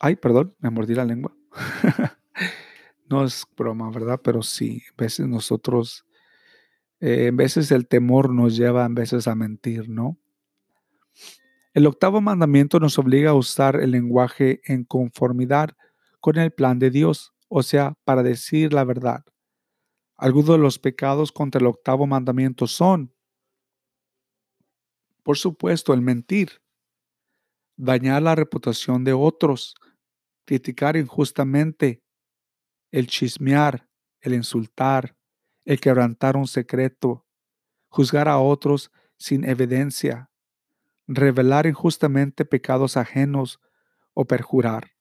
[0.00, 1.34] Ay, perdón, me mordí la lengua.
[3.10, 4.20] no es broma, ¿verdad?
[4.22, 6.06] Pero sí, a veces nosotros,
[7.00, 10.19] eh, en veces el temor nos lleva veces a mentir, ¿no?
[11.72, 15.76] El octavo mandamiento nos obliga a usar el lenguaje en conformidad
[16.18, 19.24] con el plan de Dios, o sea, para decir la verdad.
[20.16, 23.14] Algunos de los pecados contra el octavo mandamiento son,
[25.22, 26.60] por supuesto, el mentir,
[27.76, 29.76] dañar la reputación de otros,
[30.44, 32.02] criticar injustamente,
[32.90, 33.88] el chismear,
[34.20, 35.16] el insultar,
[35.64, 37.26] el quebrantar un secreto,
[37.88, 40.29] juzgar a otros sin evidencia,
[41.12, 43.60] revelar injustamente pecados ajenos
[44.14, 44.92] o perjurar.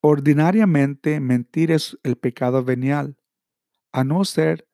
[0.00, 3.18] Ordinariamente mentir es el pecado venial,
[3.92, 4.68] a no ser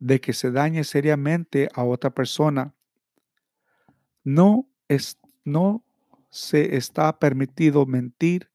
[0.00, 2.74] de que se dañe seriamente a otra persona.
[4.22, 5.84] No, es, no
[6.28, 8.50] se está permitido mentir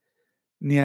[0.60, 0.78] ni,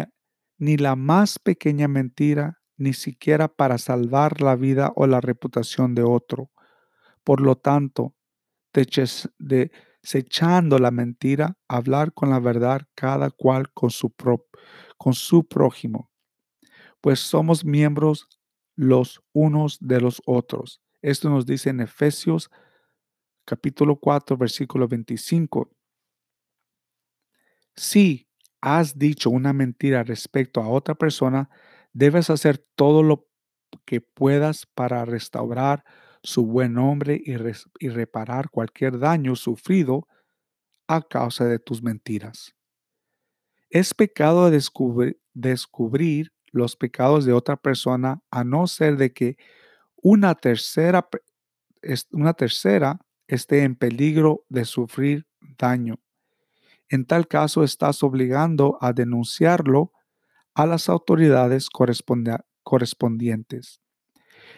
[0.56, 6.02] ni la más pequeña mentira, ni siquiera para salvar la vida o la reputación de
[6.02, 6.50] otro.
[7.24, 8.14] Por lo tanto,
[8.72, 14.48] desechando la mentira, hablar con la verdad cada cual con su propio
[14.96, 16.10] con su prójimo,
[17.00, 18.28] pues somos miembros
[18.76, 20.80] los unos de los otros.
[21.02, 22.50] Esto nos dice en Efesios
[23.44, 25.70] capítulo 4, versículo 25.
[27.76, 28.28] Si
[28.60, 31.50] has dicho una mentira respecto a otra persona,
[31.92, 33.28] debes hacer todo lo
[33.84, 35.84] que puedas para restaurar
[36.24, 37.36] su buen nombre y,
[37.88, 40.08] reparar cualquier daño sufrido
[40.88, 42.56] a causa de tus mentiras.
[43.68, 49.36] Es pecado descubrir, descubrir los pecados de otra persona a no ser de que
[49.96, 51.06] una tercera,
[52.10, 55.26] una tercera esté en peligro de sufrir
[55.58, 55.96] daño.
[56.88, 59.92] En tal caso, estás obligando a denunciarlo
[60.54, 63.82] a las autoridades correspondientes.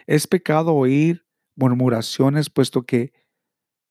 [0.06, 1.25] Es pecado oír
[1.56, 3.12] murmuraciones, puesto que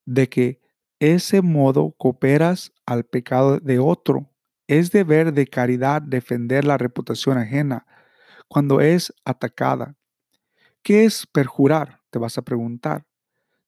[0.06, 0.62] de que
[1.00, 4.32] ese modo cooperas al pecado de otro
[4.68, 7.86] es deber de caridad defender la reputación ajena
[8.48, 9.96] cuando es atacada.
[10.82, 12.02] ¿Qué es perjurar?
[12.12, 13.06] Te vas a preguntar.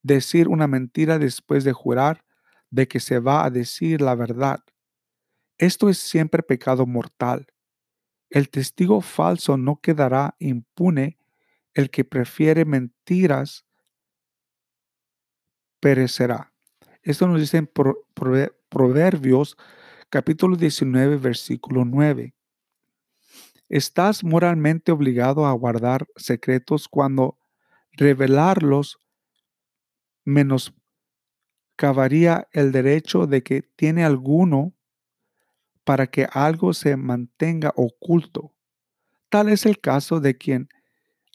[0.04, 2.24] Decir una mentira después de jurar
[2.70, 4.64] de que se va a decir la verdad.
[5.58, 7.48] Esto es siempre pecado mortal.
[8.30, 11.18] El testigo falso no quedará impune.
[11.74, 13.67] El que prefiere mentiras
[15.80, 16.52] perecerá.
[17.04, 17.70] Esto nos dice en
[18.70, 19.56] Proverbios
[20.10, 22.34] capítulo 19, versículo 9.
[23.70, 27.38] Estás moralmente obligado a guardar secretos cuando
[27.92, 28.98] revelarlos
[30.24, 34.74] menoscabaría el derecho de que tiene alguno
[35.84, 38.54] para que algo se mantenga oculto.
[39.30, 40.70] Tal es el caso de quien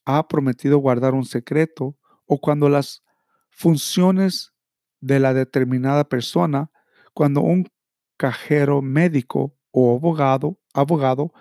[0.04, 3.02] ha prometido guardar un secreto o cuando las
[3.52, 4.52] funciones
[5.00, 6.70] de la determinada persona,
[7.14, 7.68] cuando un
[8.16, 11.32] cajero médico o abogado, abogado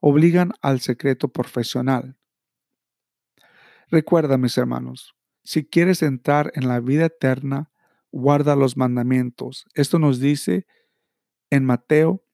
[0.00, 2.16] obligan al secreto profesional.
[3.88, 7.70] Recuerda, mis hermanos, si quieres entrar en la vida eterna,
[8.10, 9.66] guarda los mandamientos.
[9.74, 10.66] Esto nos dice
[11.50, 12.24] en Mateo,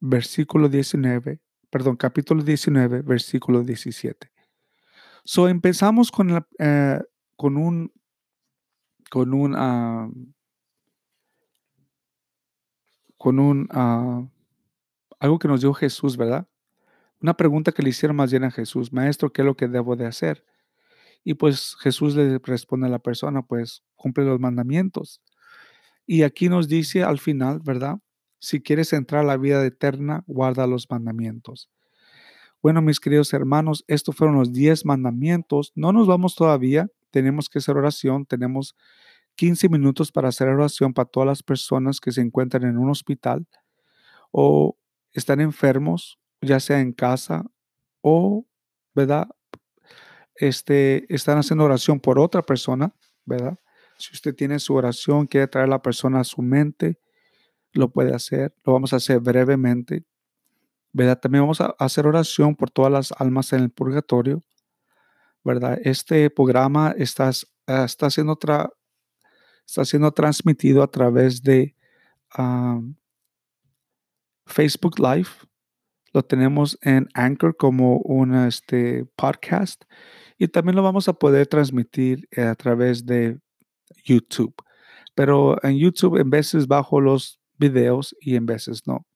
[0.00, 1.40] versículo 19,
[1.70, 4.30] perdón, capítulo 19, versículo 17.
[5.24, 7.00] So empezamos con, eh,
[7.36, 7.92] con un,
[9.10, 10.08] con un, ah,
[13.16, 14.26] con un, ah,
[15.20, 16.46] algo que nos dio Jesús, ¿verdad?
[17.20, 19.96] Una pregunta que le hicieron más bien a Jesús, maestro, ¿qué es lo que debo
[19.96, 20.44] de hacer?
[21.24, 25.20] Y pues Jesús le responde a la persona, pues cumple los mandamientos.
[26.06, 27.98] Y aquí nos dice al final, ¿verdad?
[28.40, 31.68] Si quieres entrar a la vida eterna, guarda los mandamientos.
[32.62, 35.72] Bueno, mis queridos hermanos, estos fueron los diez mandamientos.
[35.74, 38.74] No nos vamos todavía, tenemos que hacer oración, tenemos
[39.36, 43.46] 15 minutos para hacer oración para todas las personas que se encuentran en un hospital
[44.30, 44.76] o
[45.12, 47.44] están enfermos, ya sea en casa
[48.00, 48.46] o,
[48.94, 49.28] ¿verdad?
[50.34, 52.94] Este, están haciendo oración por otra persona,
[53.24, 53.58] ¿verdad?
[53.98, 56.98] Si usted tiene su oración, quiere traer a la persona a su mente,
[57.72, 58.54] lo puede hacer.
[58.64, 60.04] Lo vamos a hacer brevemente.
[60.92, 61.18] ¿Verdad?
[61.20, 64.42] También vamos a hacer oración por todas las almas en el purgatorio.
[65.82, 67.30] Este programa está,
[67.66, 68.38] está, siendo,
[69.66, 71.74] está siendo transmitido a través de
[74.44, 75.30] Facebook Live.
[76.12, 79.84] Lo tenemos en Anchor como un este, podcast
[80.36, 83.38] y también lo vamos a poder transmitir a través de
[84.04, 84.54] YouTube.
[85.14, 89.07] Pero en YouTube en veces bajo los videos y en veces no.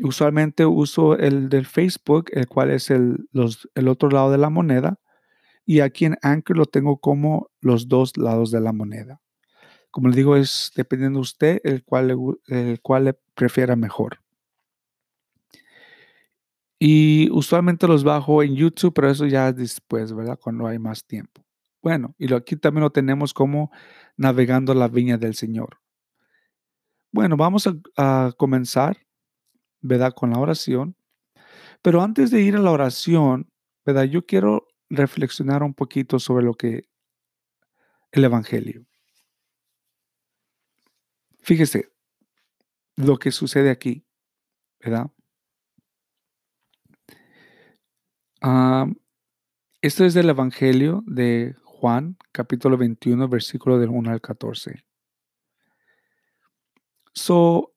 [0.00, 3.28] Usualmente uso el del Facebook, el cual es el,
[3.74, 4.98] el otro lado de la moneda.
[5.66, 9.20] Y aquí en Anchor lo tengo como los dos lados de la moneda.
[9.90, 14.20] Como le digo, es dependiendo de usted el cual el cual le prefiera mejor.
[16.78, 20.38] Y usualmente los bajo en YouTube, pero eso ya después, ¿verdad?
[20.40, 21.44] Cuando hay más tiempo.
[21.82, 23.70] Bueno, y aquí también lo tenemos como
[24.16, 25.80] navegando la viña del Señor.
[27.10, 28.98] Bueno, vamos a, comenzar,
[29.80, 30.12] ¿verdad?
[30.14, 30.96] Con la oración.
[31.82, 33.50] Pero antes de ir a la oración,
[33.84, 34.04] ¿verdad?
[34.04, 36.88] Yo quiero reflexionar un poquito sobre lo que
[38.12, 38.86] el Evangelio.
[41.40, 41.90] Fíjese
[42.96, 44.04] lo que sucede aquí,
[44.80, 45.10] ¿verdad?
[48.40, 48.86] Ah,
[49.80, 54.84] esto es del Evangelio de Juan, capítulo 21, versículo del 1 al 14.
[57.14, 57.74] So,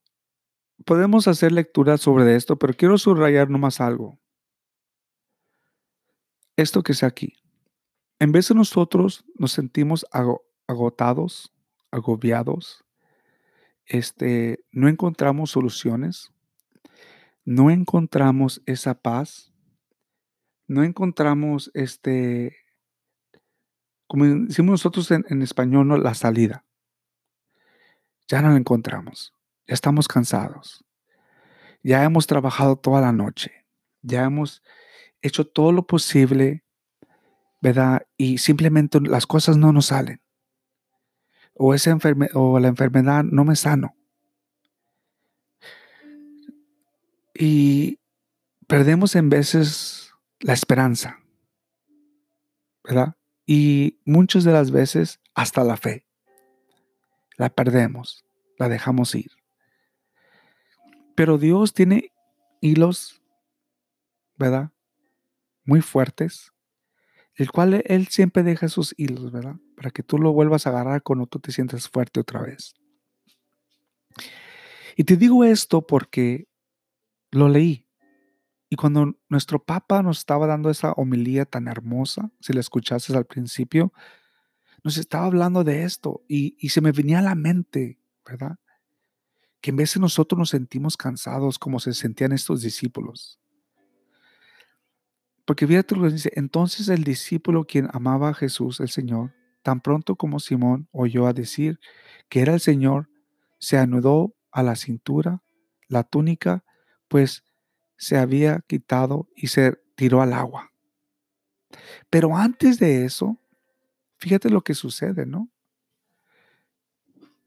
[0.84, 4.18] podemos hacer lectura sobre esto, pero quiero subrayar nomás algo.
[6.56, 7.34] Esto que es aquí.
[8.18, 10.06] En vez de nosotros nos sentimos
[10.66, 11.52] agotados,
[11.90, 12.84] agobiados,
[13.86, 16.30] este, no encontramos soluciones,
[17.44, 19.52] no encontramos esa paz,
[20.68, 22.56] no encontramos este,
[24.12, 25.96] como decimos nosotros en, español, ¿no?
[25.96, 26.66] la salida.
[28.28, 29.32] Ya no la encontramos.
[29.66, 30.84] Ya estamos cansados.
[31.82, 33.52] Ya hemos trabajado toda la noche.
[34.02, 34.62] Ya hemos
[35.20, 36.64] hecho todo lo posible.
[38.16, 40.20] Y simplemente las cosas no nos salen.
[41.54, 41.96] O, esa
[42.34, 43.94] o la enfermedad no me sano.
[47.34, 47.98] Y
[48.66, 51.18] perdemos en veces la esperanza,
[52.84, 53.16] ¿verdad?
[53.46, 56.06] Y muchas de las veces hasta la fe.
[57.36, 58.24] La perdemos,
[58.58, 59.30] la dejamos ir.
[61.14, 62.12] Pero Dios tiene
[62.60, 63.22] hilos,
[64.36, 64.70] ¿verdad?
[65.64, 66.52] Muy fuertes,
[67.34, 69.56] el cual Él siempre deja sus hilos, ¿verdad?
[69.76, 72.74] Para que tú lo vuelvas a agarrar cuando tú te sientes fuerte otra vez.
[74.96, 76.48] Y te digo esto porque
[77.30, 77.86] lo leí.
[78.68, 83.26] Y cuando nuestro Papa nos estaba dando esa homilía tan hermosa, si la escuchaste al
[83.26, 83.92] principio,
[84.82, 88.56] nos estaba hablando de esto y, se me venía a la mente, ¿verdad?
[89.62, 93.40] Que en de nosotros nos sentimos cansados como se sentían estos discípulos.
[95.46, 99.32] Porque fíjate lo dice, entonces el discípulo quien amaba a Jesús, el Señor,
[99.62, 101.80] tan pronto como Simón oyó a decir
[102.28, 103.08] que era el Señor,
[103.58, 105.42] se anudó a la cintura
[105.92, 106.64] la túnica,
[107.06, 107.44] pues
[107.96, 110.72] se había quitado y se tiró al agua.
[112.10, 113.38] Pero antes de eso,
[114.16, 115.50] fíjate lo que sucede, ¿no?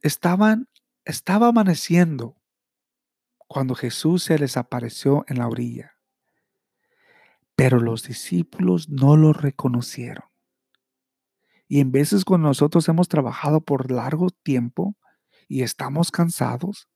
[0.02, 0.70] Estaban,
[1.06, 2.36] estaba amaneciendo
[3.48, 5.98] cuando Jesús se les apareció en la orilla.
[7.56, 10.26] Pero los discípulos no lo reconocieron.
[11.68, 14.98] Y en veces cuando nosotros hemos trabajado por largo tiempo
[15.48, 16.90] y estamos cansados,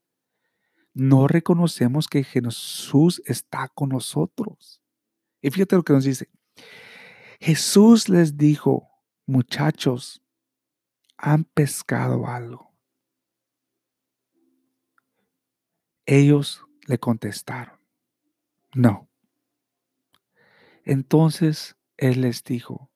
[0.93, 4.81] no reconocemos que Jesús está con nosotros.
[5.41, 6.29] Y fíjate lo que nos dice.
[7.39, 8.89] Jesús les dijo,
[9.25, 10.21] muchachos,
[11.17, 12.68] ¿han pescado algo?
[16.11, 17.77] Ellos le contestaron,
[18.73, 19.07] no.
[20.83, 22.89] Entonces él les dijo,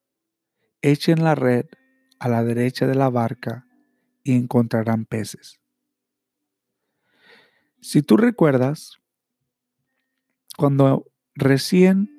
[0.81, 1.67] echen la red
[2.17, 3.67] a la derecha de la barca
[4.23, 5.59] y encontrarán peces.
[7.81, 8.97] Si tú recuerdas,
[10.57, 12.09] cuando recién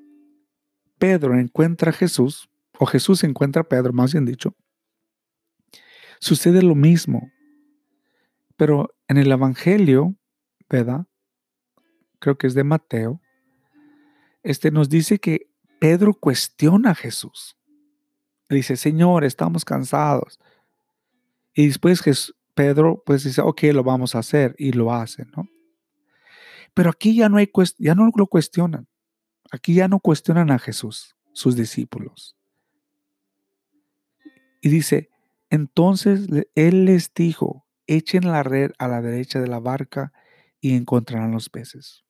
[0.98, 2.48] Pedro encuentra a Jesús,
[2.78, 4.54] o Jesús encuentra a Pedro, más bien dicho,
[6.20, 7.32] sucede lo mismo.
[8.54, 10.16] Pero en el Evangelio,
[10.68, 13.20] Creo que es de Mateo,
[14.42, 17.56] este nos dice que Pedro cuestiona a Jesús.
[18.48, 20.38] dice, Señor, estamos cansados.
[21.54, 22.02] Y después
[22.54, 25.48] Pedro pues dice, ok, lo vamos a hacer y lo hace, ¿no?
[26.74, 28.86] Pero aquí ya no, hay, ya no lo cuestionan.
[29.50, 32.36] Aquí ya no cuestionan a Jesús, sus discípulos.
[34.60, 35.10] Y dice,
[35.50, 40.12] entonces Él les dijo, echen la red a la derecha de la barca
[40.64, 42.06] y encontrarán los peces.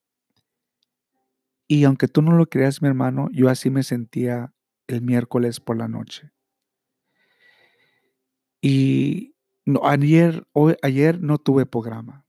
[1.67, 4.55] Y aunque tú no lo creas, mi hermano, yo así me sentía
[4.87, 6.31] el miércoles por la noche.
[8.61, 9.35] Y
[9.83, 12.25] ayer, hoy, ayer no tuve programa.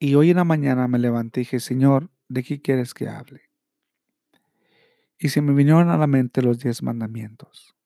[0.00, 3.42] Y hoy en la mañana me levanté y dije, Señor, ¿de qué quieres que hable?
[5.20, 7.76] Y se me vinieron a la mente los diez mandamientos.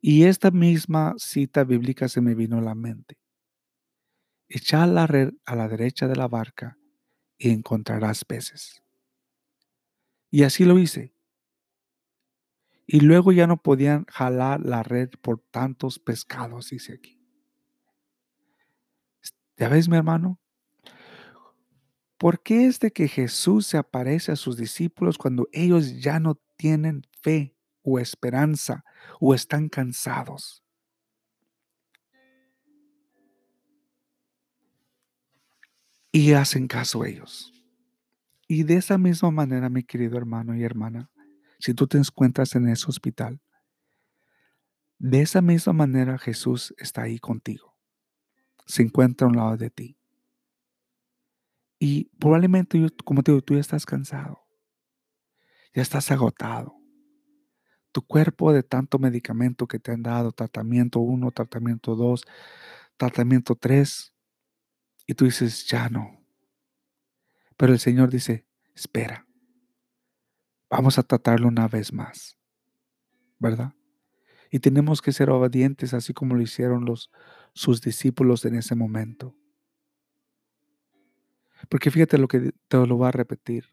[0.00, 3.21] Y esta misma cita bíblica se me vino a la mente.
[4.54, 6.76] Echa la red a la derecha de la barca
[7.38, 8.82] y encontrarás peces.
[10.30, 11.14] Y así lo hice.
[12.86, 17.18] Y luego ya no podían jalar la red por tantos pescados, dice aquí.
[19.56, 20.38] ¿Ya ves, mi hermano?
[22.18, 26.38] ¿Por qué es de que Jesús se aparece a sus discípulos cuando ellos ya no
[26.58, 28.84] tienen fe o esperanza
[29.18, 30.61] o están cansados?
[36.12, 37.52] Y hacen caso ellos.
[38.46, 41.10] Y de esa misma manera, mi querido hermano y hermana,
[41.58, 43.40] si tú te encuentras en ese hospital,
[44.98, 47.74] de esa misma manera Jesús está ahí contigo.
[48.66, 49.96] Se encuentra a un lado de ti.
[51.78, 54.44] Y probablemente, como te digo, tú ya estás cansado.
[55.74, 56.76] Ya estás agotado.
[57.90, 62.22] Tu cuerpo de tanto medicamento que te han dado, tratamiento 1, tratamiento 2,
[62.96, 64.11] tratamiento 3,
[65.06, 66.24] y tú dices, ya no.
[67.56, 69.26] Pero el Señor dice, espera,
[70.70, 72.38] vamos a tratarlo una vez más,
[73.38, 73.74] ¿verdad?
[74.50, 77.10] Y tenemos que ser obedientes así como lo hicieron los,
[77.54, 79.34] sus discípulos en ese momento.
[81.68, 83.66] Porque fíjate lo que te lo va a repetir.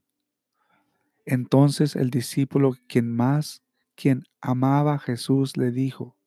[1.25, 3.63] Entonces el discípulo, quien más,
[3.95, 6.17] quien amaba a Jesús, le dijo.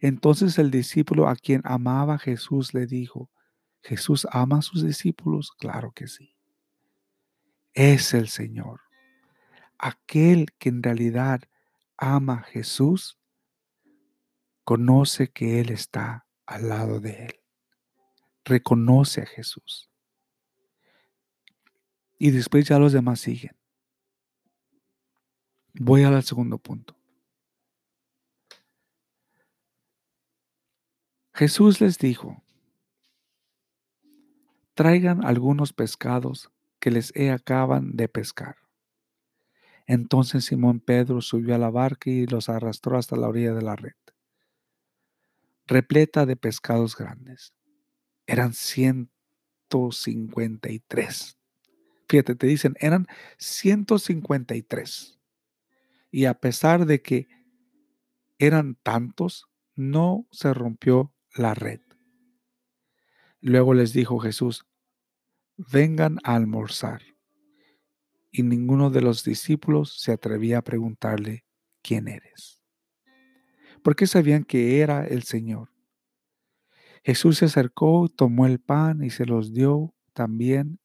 [0.00, 3.30] Entonces el discípulo a quien amaba Jesús le dijo,
[3.82, 5.52] ¿Jesús ama a sus discípulos?
[5.52, 6.34] Claro que sí.
[7.72, 8.80] Es el Señor.
[9.78, 11.42] Aquel que en realidad
[11.96, 13.18] ama a Jesús,
[14.64, 17.40] conoce que Él está al lado de Él.
[18.44, 19.90] Reconoce a Jesús.
[22.18, 23.56] Y después ya los demás siguen.
[25.74, 26.96] Voy al segundo punto.
[31.32, 32.42] Jesús les dijo,
[34.78, 38.58] traigan algunos pescados que les he acaban de pescar.
[39.88, 43.74] Entonces Simón Pedro subió a la barca y los arrastró hasta la orilla de la
[43.74, 43.96] red,
[45.66, 47.52] repleta de pescados grandes.
[48.28, 51.38] Eran 153.
[52.08, 55.18] Fíjate, te dicen, eran 153.
[56.12, 57.26] Y a pesar de que
[58.38, 61.80] eran tantos, no se rompió la red.
[63.40, 64.67] Luego les dijo Jesús,
[65.58, 67.02] vengan a almorzar.
[68.30, 71.44] Y ninguno de los discípulos se atrevía a preguntarle,
[71.82, 72.62] ¿quién eres?
[73.82, 75.72] Porque sabían que era el Señor.
[77.02, 80.78] Jesús se acercó, tomó el pan y se los dio también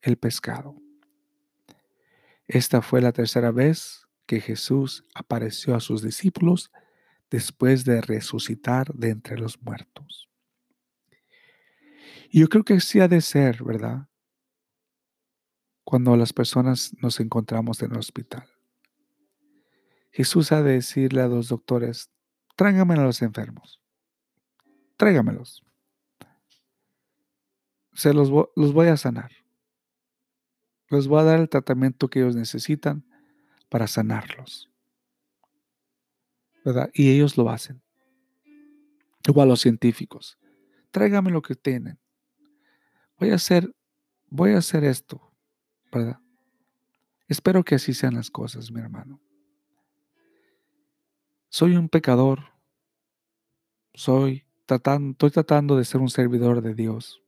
[0.00, 0.76] el pescado.
[2.46, 6.70] Esta fue la tercera vez que Jesús apareció a sus discípulos
[7.30, 10.31] después de resucitar de entre los muertos.
[12.32, 14.08] Yo creo que sí ha de ser, ¿verdad?
[15.84, 18.48] Cuando las personas nos encontramos en el hospital.
[20.10, 22.10] Jesús ha de decirle a los doctores,
[22.56, 23.80] tráigame a los enfermos,
[24.96, 25.62] tráigamelos.
[27.94, 29.30] Se los, los voy a sanar.
[30.88, 33.06] Les voy a dar el tratamiento que ellos necesitan
[33.68, 34.72] para sanarlos.
[36.64, 36.90] ¿verdad?
[36.94, 37.82] Y ellos lo hacen.
[39.26, 40.38] Igual los científicos.
[40.90, 41.98] Tráigame lo que tienen.
[43.22, 43.72] Voy a hacer,
[44.30, 45.32] voy a hacer esto,
[45.92, 46.18] ¿verdad?
[47.28, 49.20] Espero que así sean las cosas, mi hermano.
[51.48, 52.40] Soy un pecador.
[53.94, 57.22] Soy tratando, estoy tratando de ser un servidor de Dios.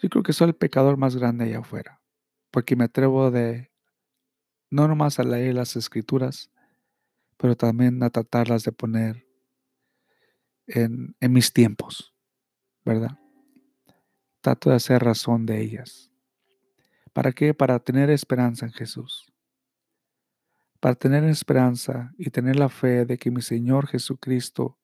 [0.00, 2.00] Yo creo que soy el pecador más grande allá afuera,
[2.50, 3.70] porque me atrevo de
[4.70, 6.50] no nomás a leer las escrituras,
[7.36, 9.26] pero también a tratarlas de poner
[10.68, 12.14] en, en mis tiempos,
[12.82, 13.18] ¿verdad?
[14.46, 16.08] Trato de hacer razón de ellas.
[17.12, 17.52] ¿Para qué?
[17.52, 19.26] Para tener esperanza en Jesús.
[20.78, 24.78] Para tener esperanza y tener la fe de que mi Señor Jesucristo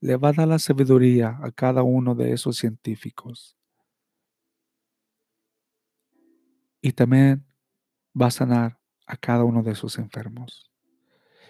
[0.00, 3.58] le va a dar la sabiduría a cada uno de esos científicos.
[6.80, 7.44] Y también
[8.18, 10.72] va a sanar a cada uno de esos enfermos.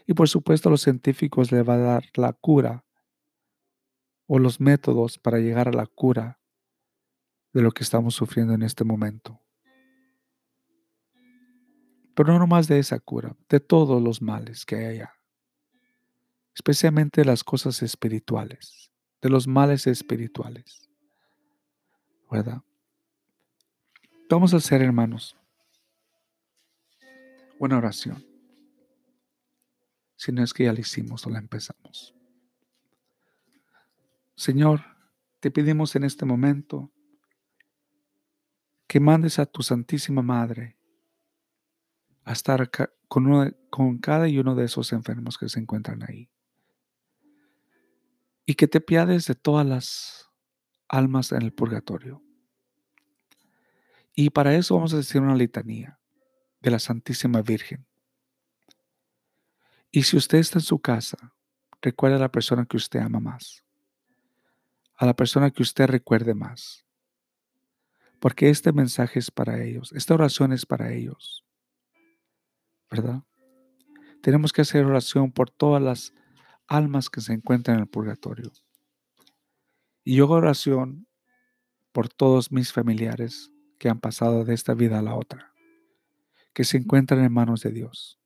[0.04, 2.84] Y por supuesto a los científicos le va a dar la cura
[4.26, 6.40] o los métodos para llegar a la cura
[7.56, 9.40] de lo que estamos sufriendo en este momento.
[12.14, 15.14] Pero no nomás de esa cura, de todos los males que hay allá.
[16.54, 18.90] Especialmente las cosas espirituales,
[19.22, 20.90] de los males espirituales.
[22.30, 22.60] ¿Verdad?
[24.28, 25.34] Vamos a hacer, hermanos,
[27.58, 28.22] una oración.
[30.14, 32.14] Si no es que ya la hicimos o la empezamos.
[34.34, 34.82] Señor,
[35.40, 36.92] te pedimos en este momento
[38.96, 40.78] que mandes a tu Santísima Madre
[42.24, 42.70] a estar
[43.08, 46.30] con, con cada uno de esos enfermos que se encuentran ahí.
[48.46, 50.30] Y que te piades de todas las
[50.88, 52.22] almas en el purgatorio.
[54.14, 56.00] Y para eso vamos a decir una litanía
[56.62, 57.86] de la Santísima Virgen.
[59.90, 61.34] Y si usted está en su casa,
[61.82, 63.62] recuerde a la persona que usted ama más,
[64.94, 66.85] a la persona que usted recuerde más,
[68.20, 71.44] porque este mensaje es para ellos, esta oración es para ellos,
[72.90, 73.22] ¿verdad?
[74.22, 76.12] Tenemos que hacer oración por todas las
[76.66, 78.50] almas que se encuentran en el purgatorio.
[80.04, 81.06] Y yo hago oración
[81.92, 85.52] por todos mis familiares que han pasado de esta vida a la otra
[86.56, 88.18] que se encuentran en manos de Dios.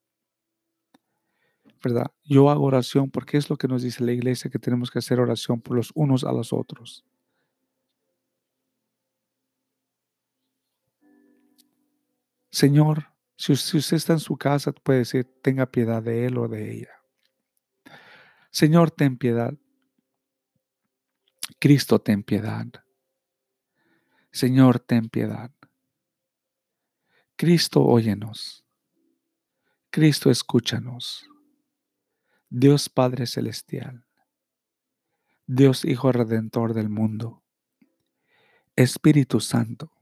[1.83, 2.13] ¿Verdad?
[2.23, 5.19] Yo hago oración porque es lo que nos dice la iglesia, que tenemos que hacer
[5.19, 7.05] oración por los unos a los otros.
[12.51, 13.07] Señor,
[13.37, 16.91] si usted está en su casa, puede decir, tenga piedad de él o de ella.
[18.51, 19.55] Señor, ten piedad.
[21.59, 22.67] Cristo, ten piedad.
[24.33, 25.53] Señor, ten piedad.
[27.37, 28.65] Cristo, óyenos.
[29.91, 31.29] Cristo, escúchanos.
[32.49, 34.05] Dios Padre Celestial.
[35.47, 37.43] Dios Hijo Redentor del mundo.
[38.77, 40.00] Espíritu Santo.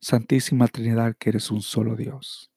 [0.00, 2.50] Santísima Trinidad, que eres un solo Dios.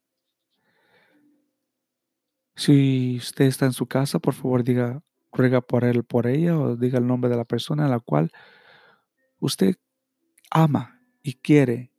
[2.56, 5.02] Si usted está en su casa, por favor diga,
[5.32, 8.32] ruega por él, por ella, o diga el nombre de la persona a la cual
[9.40, 9.78] usted
[10.52, 11.92] ama y quiere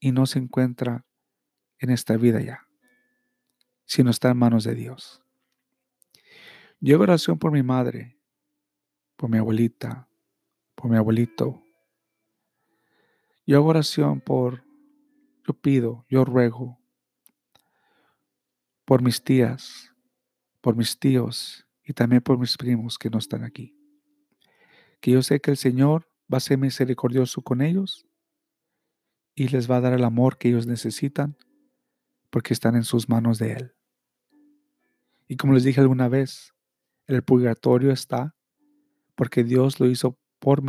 [0.00, 1.04] y no se encuentra
[1.78, 2.66] en esta vida ya,
[3.84, 5.22] sino está en manos de Dios.
[6.80, 8.18] Yo hago oración por mi madre,
[9.16, 10.08] por mi abuelita,
[10.74, 11.62] por mi abuelito.
[13.46, 14.64] Yo hago oración por,
[15.48, 16.78] yo pido, yo ruego
[18.84, 19.94] por mis tías,
[20.60, 23.74] por mis tíos y también por mis primos que no están aquí.
[25.00, 28.06] Que yo sé que el Señor va a ser misericordioso con ellos
[29.34, 31.38] y les va a dar el amor que ellos necesitan
[32.28, 33.74] porque están en sus manos de Él.
[35.28, 36.52] Y como les dije alguna vez,
[37.06, 38.36] el purgatorio está
[39.14, 40.60] porque Dios lo hizo por